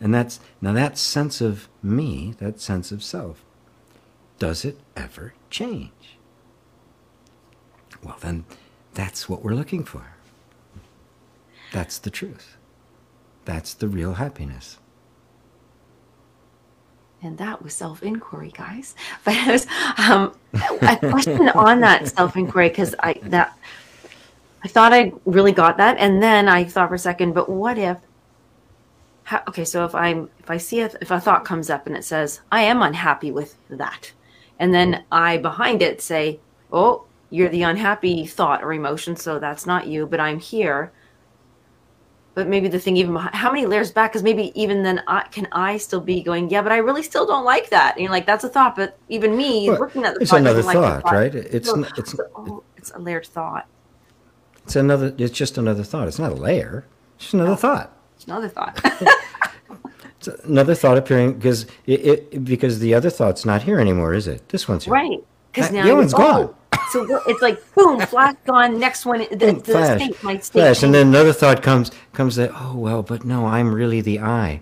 [0.00, 3.44] And that's now that sense of me, that sense of self,
[4.38, 5.92] does it ever change?
[8.04, 8.44] Well, then
[8.92, 10.04] that's what we're looking for.
[11.72, 12.56] That's the truth.
[13.44, 14.78] That's the real happiness.
[17.22, 18.94] And that was self inquiry, guys.
[19.24, 19.66] But was
[19.98, 20.34] um,
[20.82, 23.56] a question on that self inquiry because I that
[24.62, 27.78] I thought I really got that, and then I thought for a second, but what
[27.78, 27.98] if
[29.24, 31.96] how, okay, so if I'm if I see a, if a thought comes up and
[31.96, 34.12] it says I am unhappy with that,
[34.58, 36.40] and then I behind it say,
[36.70, 40.92] oh, you're the unhappy thought or emotion, so that's not you, but I'm here.
[42.34, 44.12] But maybe the thing even how many layers back?
[44.12, 46.48] Because maybe even then, I, can I still be going?
[46.48, 47.96] Yeah, but I really still don't like that.
[47.96, 50.62] And you're like, that's a thought, but even me well, working at the it's another
[50.62, 51.34] thought, like thought, right?
[51.34, 53.66] It's so, it's oh, it's a layered thought.
[54.62, 55.12] It's another.
[55.18, 56.06] It's just another thought.
[56.06, 56.86] It's not a layer.
[57.16, 57.56] It's just another no.
[57.56, 58.80] thought It's another thought.
[60.18, 64.28] it's another thought appearing because it, it, because the other thought's not here anymore, is
[64.28, 64.48] it?
[64.50, 64.94] This one's here.
[64.94, 65.18] Right.
[65.52, 66.54] Because uh, now the other one's gone.
[66.90, 68.78] So it's like boom, flash gone.
[68.78, 72.76] Next one, the, the flash, state flash, and then another thought comes comes that oh
[72.76, 74.60] well, but no, I'm really the I.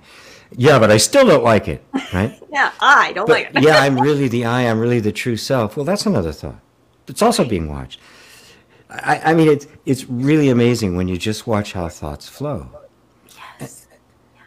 [0.54, 2.38] Yeah, but I still don't like it, right?
[2.52, 3.62] yeah, I don't but, like it.
[3.62, 4.68] yeah, I'm really the I.
[4.68, 5.76] I'm really the true self.
[5.76, 6.60] Well, that's another thought.
[7.08, 7.98] It's also being watched.
[8.90, 12.68] I, I mean, it's it's really amazing when you just watch how thoughts flow
[13.60, 13.86] Yes.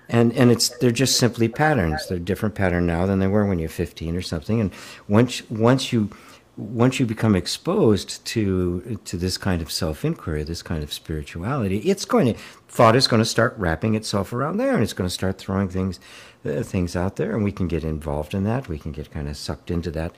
[0.09, 2.07] and and it's they're just simply patterns.
[2.07, 4.61] They're different pattern now than they were when you're 15 or something.
[4.61, 4.71] And
[5.07, 6.11] once once you
[6.57, 11.79] once you become exposed to to this kind of self inquiry, this kind of spirituality,
[11.79, 15.07] it's going to thought is going to start wrapping itself around there, and it's going
[15.07, 15.99] to start throwing things
[16.45, 18.69] uh, things out there, and we can get involved in that.
[18.69, 20.15] We can get kind of sucked into that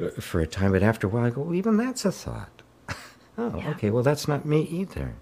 [0.00, 2.62] uh, for a time, but after a while, I go, well, even that's a thought.
[3.38, 3.70] oh, yeah.
[3.70, 5.14] okay, well, that's not me either.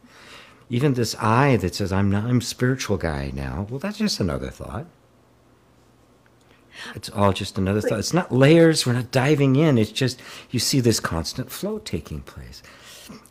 [0.70, 3.66] Even this I that says I'm not, I'm spiritual guy now.
[3.68, 4.86] Well, that's just another thought.
[6.94, 7.98] It's all just another thought.
[7.98, 8.86] It's not layers.
[8.86, 9.78] We're not diving in.
[9.78, 10.20] It's just
[10.50, 12.62] you see this constant flow taking place.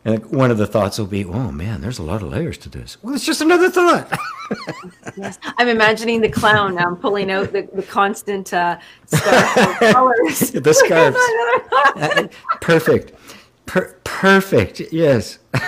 [0.05, 2.69] And one of the thoughts will be, "Oh man, there's a lot of layers to
[2.69, 4.11] this." Well, it's just another thought.
[5.17, 10.51] yes, I'm imagining the clown now pulling out the, the constant uh, scarf colors.
[10.51, 11.17] the scarves.
[11.95, 12.27] Uh,
[12.59, 13.13] perfect.
[13.65, 14.81] Per- perfect.
[14.91, 15.39] Yes.
[15.53, 15.59] oh,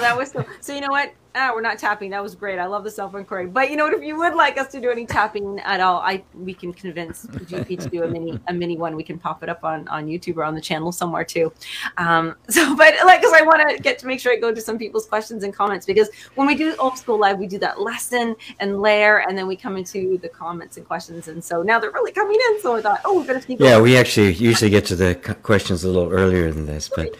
[0.00, 0.44] that was so.
[0.60, 1.12] So you know what?
[1.34, 2.10] Ah, we're not tapping.
[2.10, 2.58] That was great.
[2.58, 3.46] I love the self inquiry.
[3.46, 3.94] But you know what?
[3.94, 7.24] If you would like us to do any tapping at all, I we can convince
[7.24, 8.94] GP to do a mini a mini one.
[8.94, 11.50] We can pop it up on on YouTube or on the channel somewhere too.
[11.96, 14.60] Um, so, but like, because I want to get to make sure I go to
[14.60, 17.80] some people's questions and comments because when we do OM School Live, we do that
[17.80, 21.28] lesson and layer, and then we come into the comments and questions.
[21.28, 22.60] And so now they're really coming in.
[22.60, 23.58] So I thought, oh, we better sneak.
[23.58, 27.16] Yeah, we actually usually get to the questions a little earlier than this, but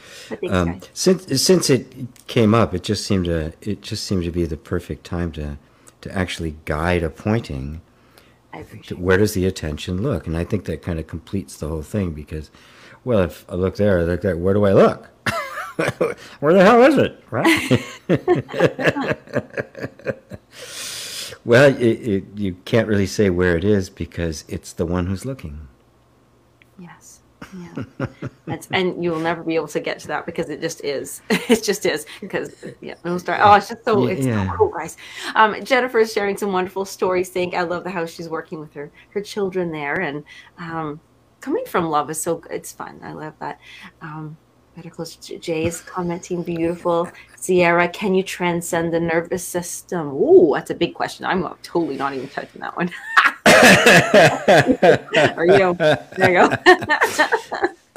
[0.50, 1.94] um, since since it
[2.26, 5.59] came up, it just seemed to it just seemed to be the perfect time to
[6.03, 7.80] to actually guide a pointing.
[8.86, 10.26] To where does the attention look?
[10.26, 12.50] And I think that kind of completes the whole thing because,
[13.03, 15.09] well, if I look there, I look there, where do I look?
[16.40, 17.24] where the hell is it?
[17.30, 17.82] Right?
[21.46, 25.24] well, it, it, you can't really say where it is because it's the one who's
[25.24, 25.66] looking.
[27.55, 28.07] Yeah.
[28.46, 31.22] That's, and you'll never be able to get to that because it just is.
[31.30, 33.40] it just is because yeah, no start.
[33.42, 34.50] Oh, it's just so it's yeah.
[34.50, 34.96] so cool, guys.
[35.34, 37.30] Um, Jennifer is sharing some wonderful stories.
[37.30, 40.24] Saying I love the how she's working with her her children there, and
[40.59, 41.00] um,
[41.40, 43.00] coming from love is so it's fun.
[43.03, 43.61] I love that.
[44.00, 44.36] Um,
[44.77, 45.16] Better close.
[45.16, 47.11] Jay is commenting beautiful.
[47.37, 50.09] Sierra, can you transcend the nervous system?
[50.09, 51.27] Ooh, that's a big question.
[51.27, 52.91] I'm totally not even touching that one.
[55.37, 55.75] or you.
[56.16, 56.57] There you go.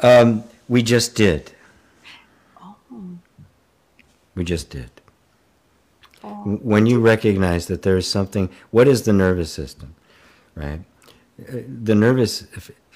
[0.00, 1.52] um, we just did.
[2.60, 2.76] Oh.
[4.34, 4.90] We just did.
[6.22, 6.58] Oh.
[6.62, 9.94] When you recognize that there is something, what is the nervous system,
[10.54, 10.80] right?
[11.40, 12.42] Uh, the nervous,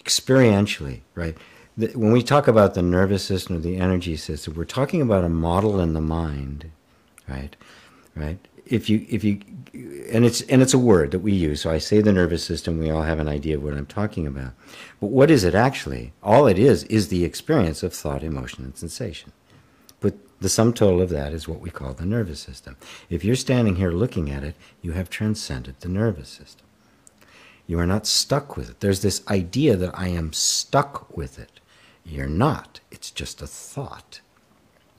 [0.04, 1.36] experientially, right?
[1.76, 5.28] When we talk about the nervous system or the energy system, we're talking about a
[5.28, 6.70] model in the mind,
[7.28, 7.56] right?
[8.14, 8.38] Right?
[8.70, 9.40] if you if you
[10.12, 12.78] and it's and it's a word that we use so i say the nervous system
[12.78, 14.52] we all have an idea of what i'm talking about.
[15.00, 16.12] But what is it actually?
[16.22, 19.32] All it is is the experience of thought emotion and sensation.
[19.98, 22.76] But the sum total of that is what we call the nervous system.
[23.08, 26.66] If you're standing here looking at it you have transcended the nervous system.
[27.66, 28.80] You are not stuck with it.
[28.80, 31.59] There's this idea that i am stuck with it
[32.10, 34.20] you're not it's just a thought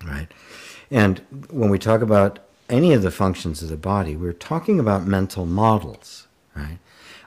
[0.05, 0.31] right
[0.89, 2.39] and when we talk about
[2.71, 6.79] any of the functions of the body, we're talking about mental models, right?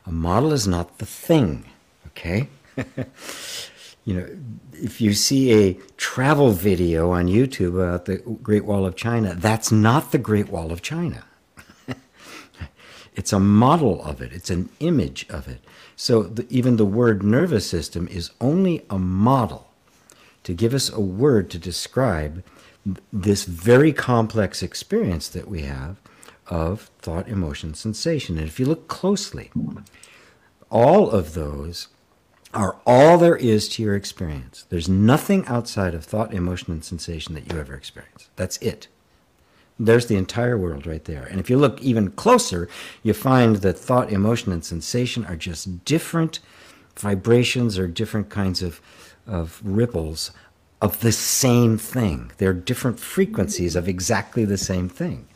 [0.07, 1.67] A model is not the thing,
[2.09, 2.49] okay?
[4.05, 4.29] you know,
[4.73, 9.71] if you see a travel video on YouTube about the Great Wall of China, that's
[9.71, 11.25] not the Great Wall of China.
[13.15, 15.61] it's a model of it, it's an image of it.
[15.97, 19.69] So the, even the word nervous system is only a model
[20.45, 22.45] to give us a word to describe
[23.13, 26.01] this very complex experience that we have
[26.47, 28.39] of thought, emotion, sensation.
[28.39, 29.51] And if you look closely,
[30.71, 31.89] all of those
[32.53, 34.67] are all there is to your experience.
[34.69, 38.29] There's nothing outside of thought, emotion, and sensation that you ever experience.
[38.37, 38.89] That's it.
[39.79, 41.25] There's the entire world right there.
[41.25, 42.69] And if you look even closer,
[43.03, 46.39] you find that thought, emotion, and sensation are just different
[46.97, 48.81] vibrations or different kinds of,
[49.27, 50.31] of ripples
[50.81, 52.31] of the same thing.
[52.39, 55.27] They're different frequencies of exactly the same thing.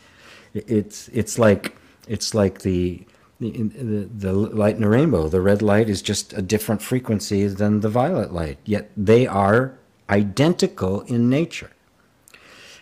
[0.55, 1.77] It's it's like
[2.07, 3.07] it's like the
[3.41, 5.29] the, the light in a rainbow.
[5.29, 9.79] The red light is just a different frequency than the violet light, yet they are
[10.11, 11.71] identical in nature.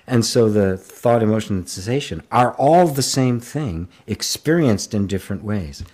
[0.06, 5.42] And so the thought, emotion, and sensation are all the same thing, experienced in different
[5.42, 5.84] ways.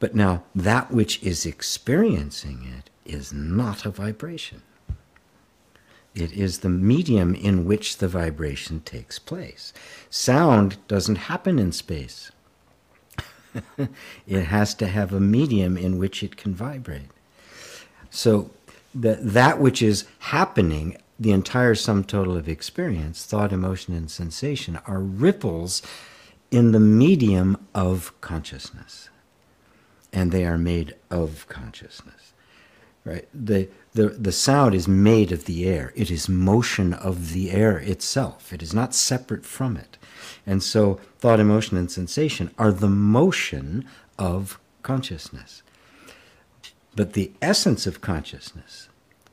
[0.00, 4.62] But now, that which is experiencing it is not a vibration.
[6.14, 9.74] It is the medium in which the vibration takes place.
[10.08, 12.32] Sound doesn't happen in space.
[14.26, 17.10] it has to have a medium in which it can vibrate.
[18.10, 18.50] So
[18.94, 24.78] that that which is happening, the entire sum total of experience, thought, emotion, and sensation,
[24.86, 25.82] are ripples
[26.50, 29.10] in the medium of consciousness.
[30.14, 32.32] And they are made of consciousness.
[33.06, 33.28] Right?
[33.32, 35.92] The, the, the sound is made of the air.
[35.94, 38.52] It is motion of the air itself.
[38.52, 39.96] It is not separate from it.
[40.44, 43.86] And so thought, emotion, and sensation are the motion
[44.18, 45.62] of consciousness.
[46.96, 48.88] But the essence of consciousness,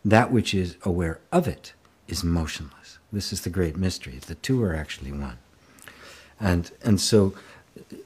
[0.05, 1.73] that which is aware of it,
[2.07, 2.99] is motionless.
[3.11, 4.19] This is the great mystery.
[4.19, 5.39] The two are actually one.
[6.39, 7.33] And, and so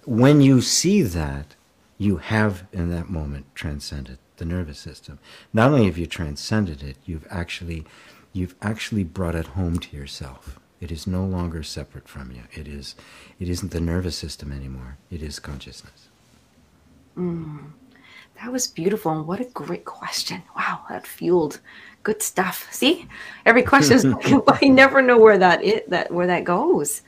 [0.06, 1.56] when you see that,
[1.98, 5.20] you have in that moment transcended the nervous system.
[5.54, 7.86] Not only have you transcended it, you've actually,
[8.34, 10.60] you've actually brought it home to yourself.
[10.80, 12.44] It is no longer separate from you.
[12.52, 12.96] It is,
[13.40, 14.98] it isn't the nervous system anymore.
[15.10, 16.08] It is consciousness.
[17.18, 17.72] Mm,
[18.42, 20.44] that was beautiful, and what a great question!
[20.56, 21.60] Wow, that fueled
[22.04, 22.68] good stuff.
[22.72, 23.08] See,
[23.46, 24.06] every question is
[24.48, 27.02] I never know where that it that where that goes.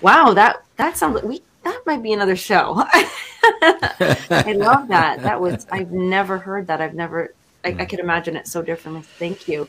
[0.00, 2.74] Wow, that that sounds like we that might be another show.
[2.84, 5.22] I love that.
[5.22, 6.80] That was I've never heard that.
[6.80, 7.34] I've never
[7.64, 9.02] I, I could imagine it so differently.
[9.02, 9.68] Thank you.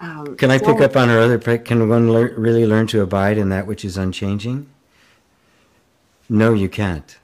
[0.00, 1.38] Um, can I so, pick up on our other?
[1.38, 4.68] Can one lear, really learn to abide in that which is unchanging?
[6.28, 7.18] No, you can't.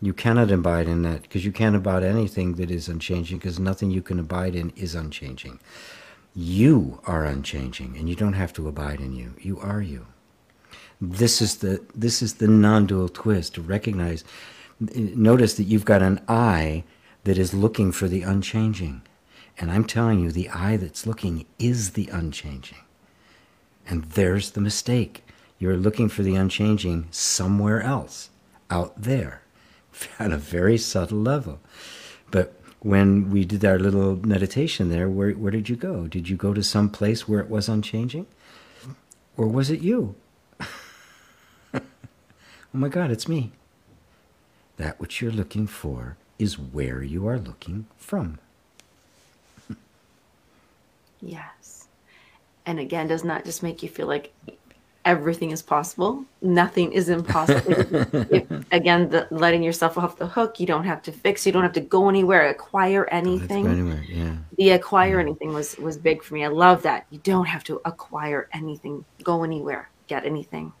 [0.00, 3.90] You cannot abide in that because you can't abide anything that is unchanging because nothing
[3.90, 5.60] you can abide in is unchanging.
[6.34, 9.34] You are unchanging, and you don't have to abide in you.
[9.38, 10.06] You are you.
[11.02, 13.54] This is the this is the non-dual twist.
[13.54, 14.24] To recognize,
[14.80, 16.84] notice that you've got an eye
[17.24, 19.02] that is looking for the unchanging
[19.58, 22.78] and I'm telling you, the eye that's looking is the unchanging.
[23.86, 25.24] And there's the mistake.
[25.58, 28.30] You're looking for the unchanging somewhere else,
[28.70, 29.42] out there,
[30.18, 31.60] at a very subtle level.
[32.30, 36.06] But when we did our little meditation there, where, where did you go?
[36.06, 38.26] Did you go to some place where it was unchanging?
[39.36, 40.14] Or was it you?
[42.74, 43.52] Oh my God, it's me.
[44.76, 48.38] That which you're looking for is where you are looking from.
[51.22, 51.86] Yes.
[52.66, 54.32] And again, does not just make you feel like
[55.04, 56.24] everything is possible.
[56.42, 57.72] Nothing is impossible.
[58.30, 60.60] if, again, the, letting yourself off the hook.
[60.60, 61.46] You don't have to fix.
[61.46, 63.66] You don't have to go anywhere, acquire oh, anything.
[63.66, 64.36] anywhere, yeah.
[64.58, 65.26] The acquire yeah.
[65.26, 66.44] anything was was big for me.
[66.44, 67.06] I love that.
[67.10, 70.72] You don't have to acquire anything, go anywhere, get anything.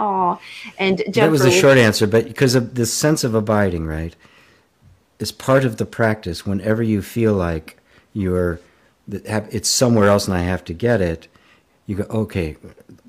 [0.00, 0.40] Oh,
[0.78, 4.14] and that was a short answer, but because of this sense of abiding, right,
[5.18, 6.46] is part of the practice.
[6.46, 7.78] Whenever you feel like
[8.12, 8.60] you're
[9.10, 11.28] it's somewhere else and I have to get it,
[11.86, 12.56] you go, okay,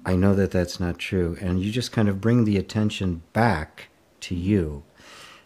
[0.05, 1.37] I know that that's not true.
[1.41, 3.89] And you just kind of bring the attention back
[4.21, 4.83] to you.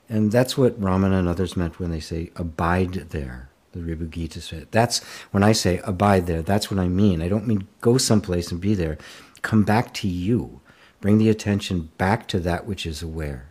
[0.08, 3.50] And that's what Ramana and others meant when they say, abide there.
[3.72, 4.68] The Ribhu Gita said.
[4.70, 7.24] That's when I say abide there, that's what I mean.
[7.24, 9.00] I don't mean go someplace and be there.
[9.42, 10.62] Come back to you.
[11.04, 13.50] Bring the attention back to that which is aware.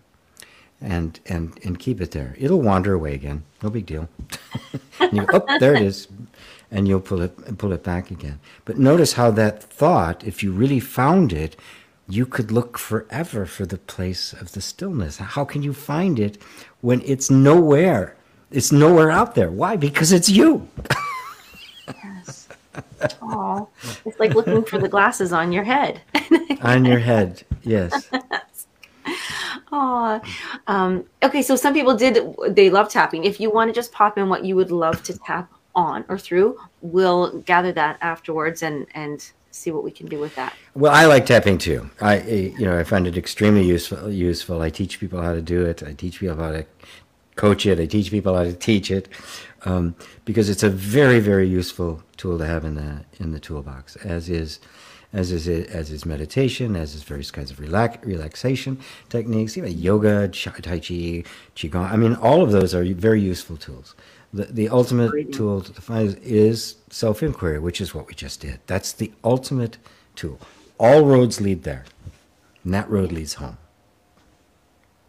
[0.80, 2.34] And, and, and keep it there.
[2.38, 3.42] It'll wander away again.
[3.62, 4.08] No big deal.
[5.12, 6.08] you, oh, there it is
[6.70, 8.40] and you'll pull it pull it back again.
[8.64, 11.54] But notice how that thought, if you really found it,
[12.08, 15.18] you could look forever for the place of the stillness.
[15.18, 16.38] How can you find it
[16.80, 18.16] when it's nowhere?
[18.50, 19.50] It's nowhere out there.
[19.50, 19.76] Why?
[19.76, 20.68] Because it's you.
[23.20, 23.68] Oh,
[24.04, 26.00] it's like looking for the glasses on your head.
[26.62, 28.10] on your head, yes.
[29.74, 30.20] Oh,
[30.66, 31.40] um, okay.
[31.40, 32.36] So some people did.
[32.50, 33.24] They love tapping.
[33.24, 36.18] If you want to just pop in what you would love to tap on or
[36.18, 40.54] through, we'll gather that afterwards and and see what we can do with that.
[40.74, 41.90] Well, I like tapping too.
[42.02, 44.10] I you know I find it extremely useful.
[44.10, 44.60] Useful.
[44.60, 45.82] I teach people how to do it.
[45.82, 46.66] I teach people how to
[47.42, 47.78] coach it.
[47.78, 49.08] I teach people how to teach it
[49.64, 53.96] um, because it's a very very useful tool to have in the in the toolbox.
[53.96, 54.60] As is.
[55.14, 55.46] As is
[55.80, 58.78] as is meditation, as is various kinds of relax, relaxation
[59.10, 61.22] techniques, even yoga, tai chi,
[61.54, 61.90] qigong.
[61.94, 63.94] I mean, all of those are very useful tools
[64.32, 68.60] the, the ultimate tool to find is self inquiry, which is what we just did.
[68.66, 69.78] That's the ultimate
[70.14, 70.40] tool.
[70.78, 71.84] All roads lead there,
[72.64, 73.58] and that road leads home.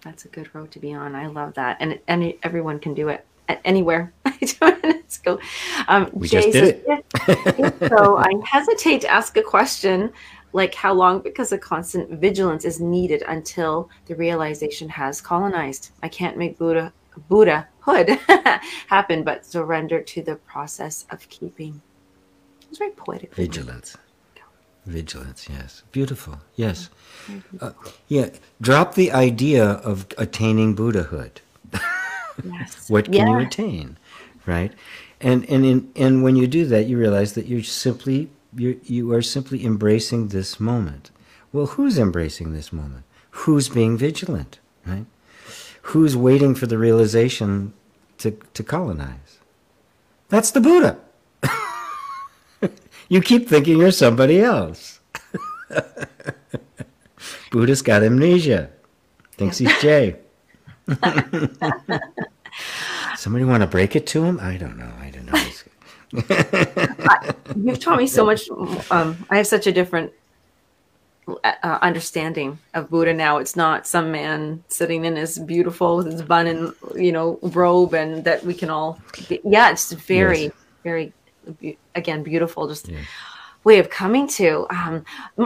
[0.04, 1.16] That's a good road to be on.
[1.16, 3.26] I love that, and any everyone can do it
[3.64, 4.14] anywhere.
[4.62, 5.40] Let's go.
[5.88, 7.06] Um, we Jay, just did it.
[7.28, 10.12] If, so I hesitate to ask a question
[10.54, 15.92] like how long because a constant vigilance is needed until the realization has colonized.
[16.02, 16.94] I can't make Buddha
[17.30, 18.10] Buddhahood
[18.88, 21.82] happen, but surrender to the process of keeping.
[22.70, 23.34] It's very poetic.
[23.36, 23.98] Vigilance.
[24.86, 25.84] Vigilance, yes.
[25.92, 26.90] Beautiful, yes.
[27.62, 27.72] Uh,
[28.08, 28.30] yeah,
[28.62, 31.42] drop the idea of attaining Buddhahood.
[32.44, 32.88] Yes.
[32.90, 33.30] what can yeah.
[33.30, 33.98] you attain,
[34.46, 34.74] right?
[35.22, 39.14] And and in, and when you do that, you realize that you're simply you you
[39.14, 41.12] are simply embracing this moment.
[41.54, 43.06] Well, who's embracing this moment?
[43.34, 45.06] who's being vigilant, right?
[45.84, 47.74] Who's waiting for the realization
[48.20, 49.40] to, to colonize?
[50.30, 50.98] That's the Buddha.
[53.10, 55.00] You keep thinking you're somebody else.
[57.52, 58.70] Buddha's got amnesia.
[59.34, 60.18] Thinks he's Jay.
[63.16, 64.40] Somebody want to break it to him?
[64.40, 64.92] I don't know.
[65.00, 65.34] I don't know.
[67.56, 68.50] You've taught me so much.
[68.92, 70.12] Um, I have such a different
[71.44, 73.38] uh, understanding of Buddha now.
[73.38, 77.94] It's not some man sitting in his beautiful with his bun and you know robe,
[77.94, 79.00] and that we can all.
[79.30, 80.52] Be, yeah, it's very, yes.
[80.84, 81.14] very,
[81.96, 82.68] again, beautiful.
[82.68, 82.90] Just.
[82.90, 83.00] Yeah.
[83.66, 85.06] Way of coming to, um,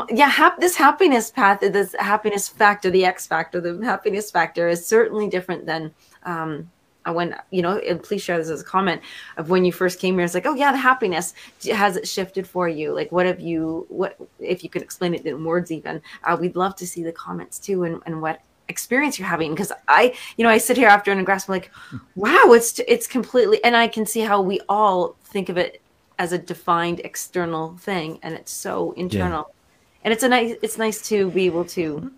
[0.10, 0.28] yeah.
[0.28, 5.30] Hap- this happiness path, this happiness factor, the X factor, the happiness factor is certainly
[5.30, 5.94] different than
[6.24, 6.68] um,
[7.14, 9.02] when you know and please share this as a comment
[9.38, 11.34] of when you first came here it's like oh yeah the happiness
[11.72, 15.26] has it shifted for you like what have you what if you could explain it
[15.26, 19.18] in words even uh, we'd love to see the comments too and, and what experience
[19.18, 21.72] you're having because i you know i sit here after and grasp like
[22.16, 25.82] wow it's it's completely and i can see how we all think of it
[26.20, 29.48] as a defined external thing and it's so internal.
[29.50, 30.02] Yeah.
[30.04, 32.12] and it's a nice it's nice to be able to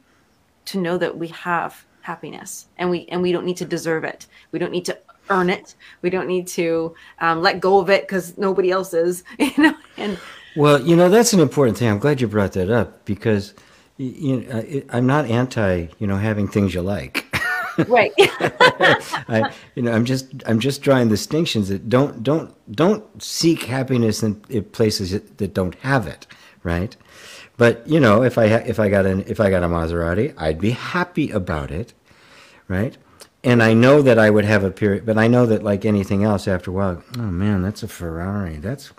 [0.66, 4.28] to know that we have happiness and we and we don't need to deserve it.
[4.52, 4.98] We don't need to
[5.30, 5.76] earn it.
[6.02, 9.76] We don't need to um, let go of it because nobody else is you know
[9.98, 10.18] and
[10.56, 11.90] well you know that's an important thing.
[11.90, 13.54] I'm glad you brought that up because
[14.00, 17.26] you know, i'm not anti you know having things you like
[17.88, 23.64] right I, you know i'm just i'm just drawing distinctions that don't don't don't seek
[23.64, 26.28] happiness in, in places that don't have it
[26.64, 26.96] right
[27.58, 30.60] but you know if i if i got an if i got a maserati i'd
[30.60, 31.94] be happy about it
[32.70, 32.98] right?
[33.44, 36.24] And I know that I would have a period, but I know that like anything
[36.24, 38.58] else, after a while, oh man, that's a Ferrari.
[38.58, 38.92] That's,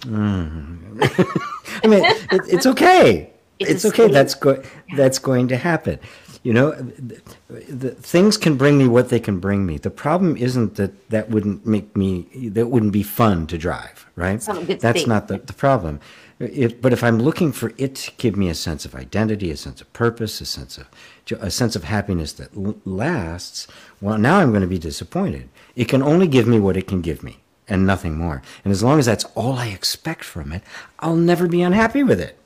[0.00, 0.78] mm.
[1.84, 3.32] I mean, it, it's okay.
[3.58, 4.08] It's, it's okay.
[4.08, 4.62] That's go-
[4.96, 5.98] That's going to happen.
[6.46, 9.78] You know, the, the, things can bring me what they can bring me.
[9.78, 12.28] The problem isn't that that wouldn't make me.
[12.50, 14.40] That wouldn't be fun to drive, right?
[14.80, 15.98] That's not the, the problem.
[16.38, 19.56] If, but if I'm looking for it to give me a sense of identity, a
[19.56, 20.86] sense of purpose, a sense of
[21.40, 23.66] a sense of happiness that l- lasts,
[24.00, 25.48] well, now I'm going to be disappointed.
[25.74, 28.40] It can only give me what it can give me, and nothing more.
[28.64, 30.62] And as long as that's all I expect from it,
[31.00, 32.38] I'll never be unhappy with it.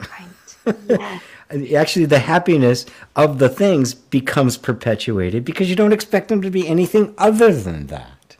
[0.00, 0.76] Right.
[0.88, 1.20] Yeah.
[1.76, 6.66] Actually, the happiness of the things becomes perpetuated because you don't expect them to be
[6.66, 8.36] anything other than that.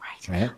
[0.00, 0.28] Right.
[0.28, 0.50] Right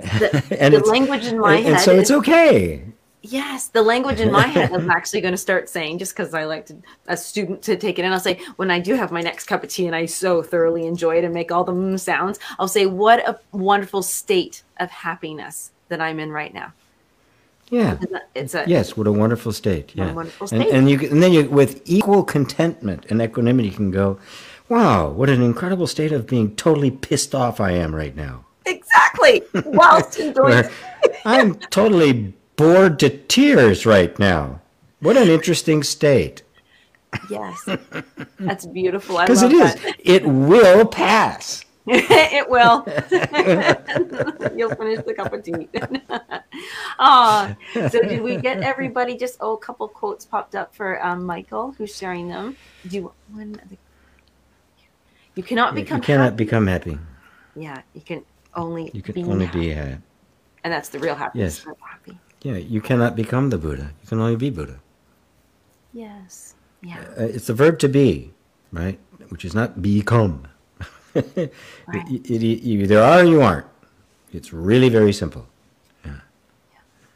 [0.00, 1.72] the, and the language in my and, head.
[1.74, 2.84] And so is, it's okay.
[3.22, 6.44] Yes, the language in my head I'm actually going to start saying just because I
[6.44, 9.20] like to, a student to take it and I'll say when I do have my
[9.20, 12.00] next cup of tea and I so thoroughly enjoy it and make all the mm
[12.00, 16.72] sounds, I'll say what a wonderful state of happiness that I'm in right now.
[17.70, 17.98] Yeah,
[18.34, 18.96] it's a yes.
[18.96, 19.92] What a wonderful state.
[19.94, 20.62] Yeah, wonderful state.
[20.62, 24.18] And, and you and then you with equal contentment and equanimity you can go,
[24.68, 28.44] wow, what an incredible state of being totally pissed off I am right now.
[28.66, 29.42] Exactly.
[29.54, 30.64] Whilst enjoying.
[31.24, 34.60] I'm totally bored to tears right now.
[35.00, 36.42] What an interesting state.
[37.28, 37.68] Yes.
[38.38, 39.18] That's beautiful.
[39.18, 39.74] Because it is.
[39.74, 39.96] That.
[39.98, 41.64] It will pass.
[41.86, 42.84] it will.
[44.56, 45.68] You'll finish the cup of tea.
[46.98, 49.16] oh, so did we get everybody?
[49.16, 52.56] Just oh, a couple quotes popped up for um, Michael, who's sharing them.
[52.86, 53.60] Do you one?
[55.34, 55.98] You cannot become.
[55.98, 56.36] You cannot happy.
[56.36, 56.98] become happy.
[57.56, 58.24] Yeah, you can
[58.54, 59.60] only you can be only happy.
[59.60, 59.98] be happy.
[60.64, 61.64] And that's the real happiness.
[61.66, 61.76] Yes.
[61.80, 62.18] Happy.
[62.42, 63.92] Yeah, you cannot become the Buddha.
[64.02, 64.80] You can only be Buddha.
[65.94, 66.54] Yes.
[66.82, 67.00] Yeah.
[67.18, 68.32] Uh, it's the verb to be,
[68.72, 68.98] right?
[69.30, 70.46] Which is not become.
[71.14, 71.50] right.
[72.10, 73.66] it, it, it, you either are or you aren't.
[74.32, 75.46] It's really very simple.
[76.04, 76.20] Yeah.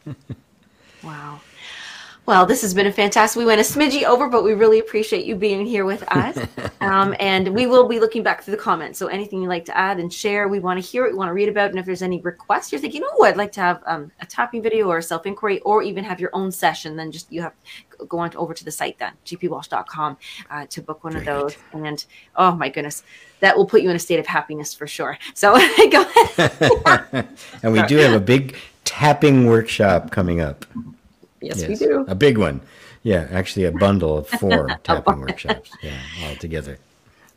[0.07, 0.13] yeah.
[1.03, 1.41] wow.
[2.27, 3.39] Well, this has been a fantastic.
[3.39, 6.39] We went a smidgy over, but we really appreciate you being here with us.
[6.81, 8.99] Um, and we will be looking back through the comments.
[8.99, 11.13] So anything you'd like to add and share, we want to hear it.
[11.13, 11.71] We want to read about.
[11.71, 14.63] And if there's any requests, you're thinking, oh, I'd like to have um, a tapping
[14.63, 17.55] video or a self inquiry, or even have your own session, then just you have
[18.07, 20.17] go on to, over to the site then gpwalsh.com
[20.51, 21.27] uh, to book one Great.
[21.27, 21.57] of those.
[21.73, 22.05] And
[22.37, 23.03] oh my goodness,
[23.45, 25.19] that will put you in a state of happiness for sure.
[25.35, 25.53] So
[25.91, 27.29] go ahead.
[27.63, 30.65] and we do have a big tapping workshop coming up.
[31.41, 32.05] Yes, yes, we do.
[32.09, 32.61] A big one.
[33.03, 35.71] Yeah, actually, a bundle of four tapping workshops.
[35.83, 36.79] Yeah, all together.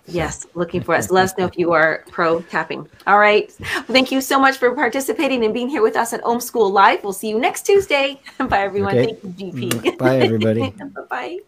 [0.09, 1.11] Yes, looking for us.
[1.11, 2.87] Let us know if you are pro tapping.
[3.05, 3.53] All right.
[3.59, 6.71] Well, thank you so much for participating and being here with us at Om School
[6.71, 7.03] Live.
[7.03, 8.21] We'll see you next Tuesday.
[8.37, 8.97] Bye, everyone.
[8.97, 9.15] Okay.
[9.15, 9.97] Thank you, GP.
[9.97, 10.73] Bye, everybody.
[11.09, 11.39] Bye.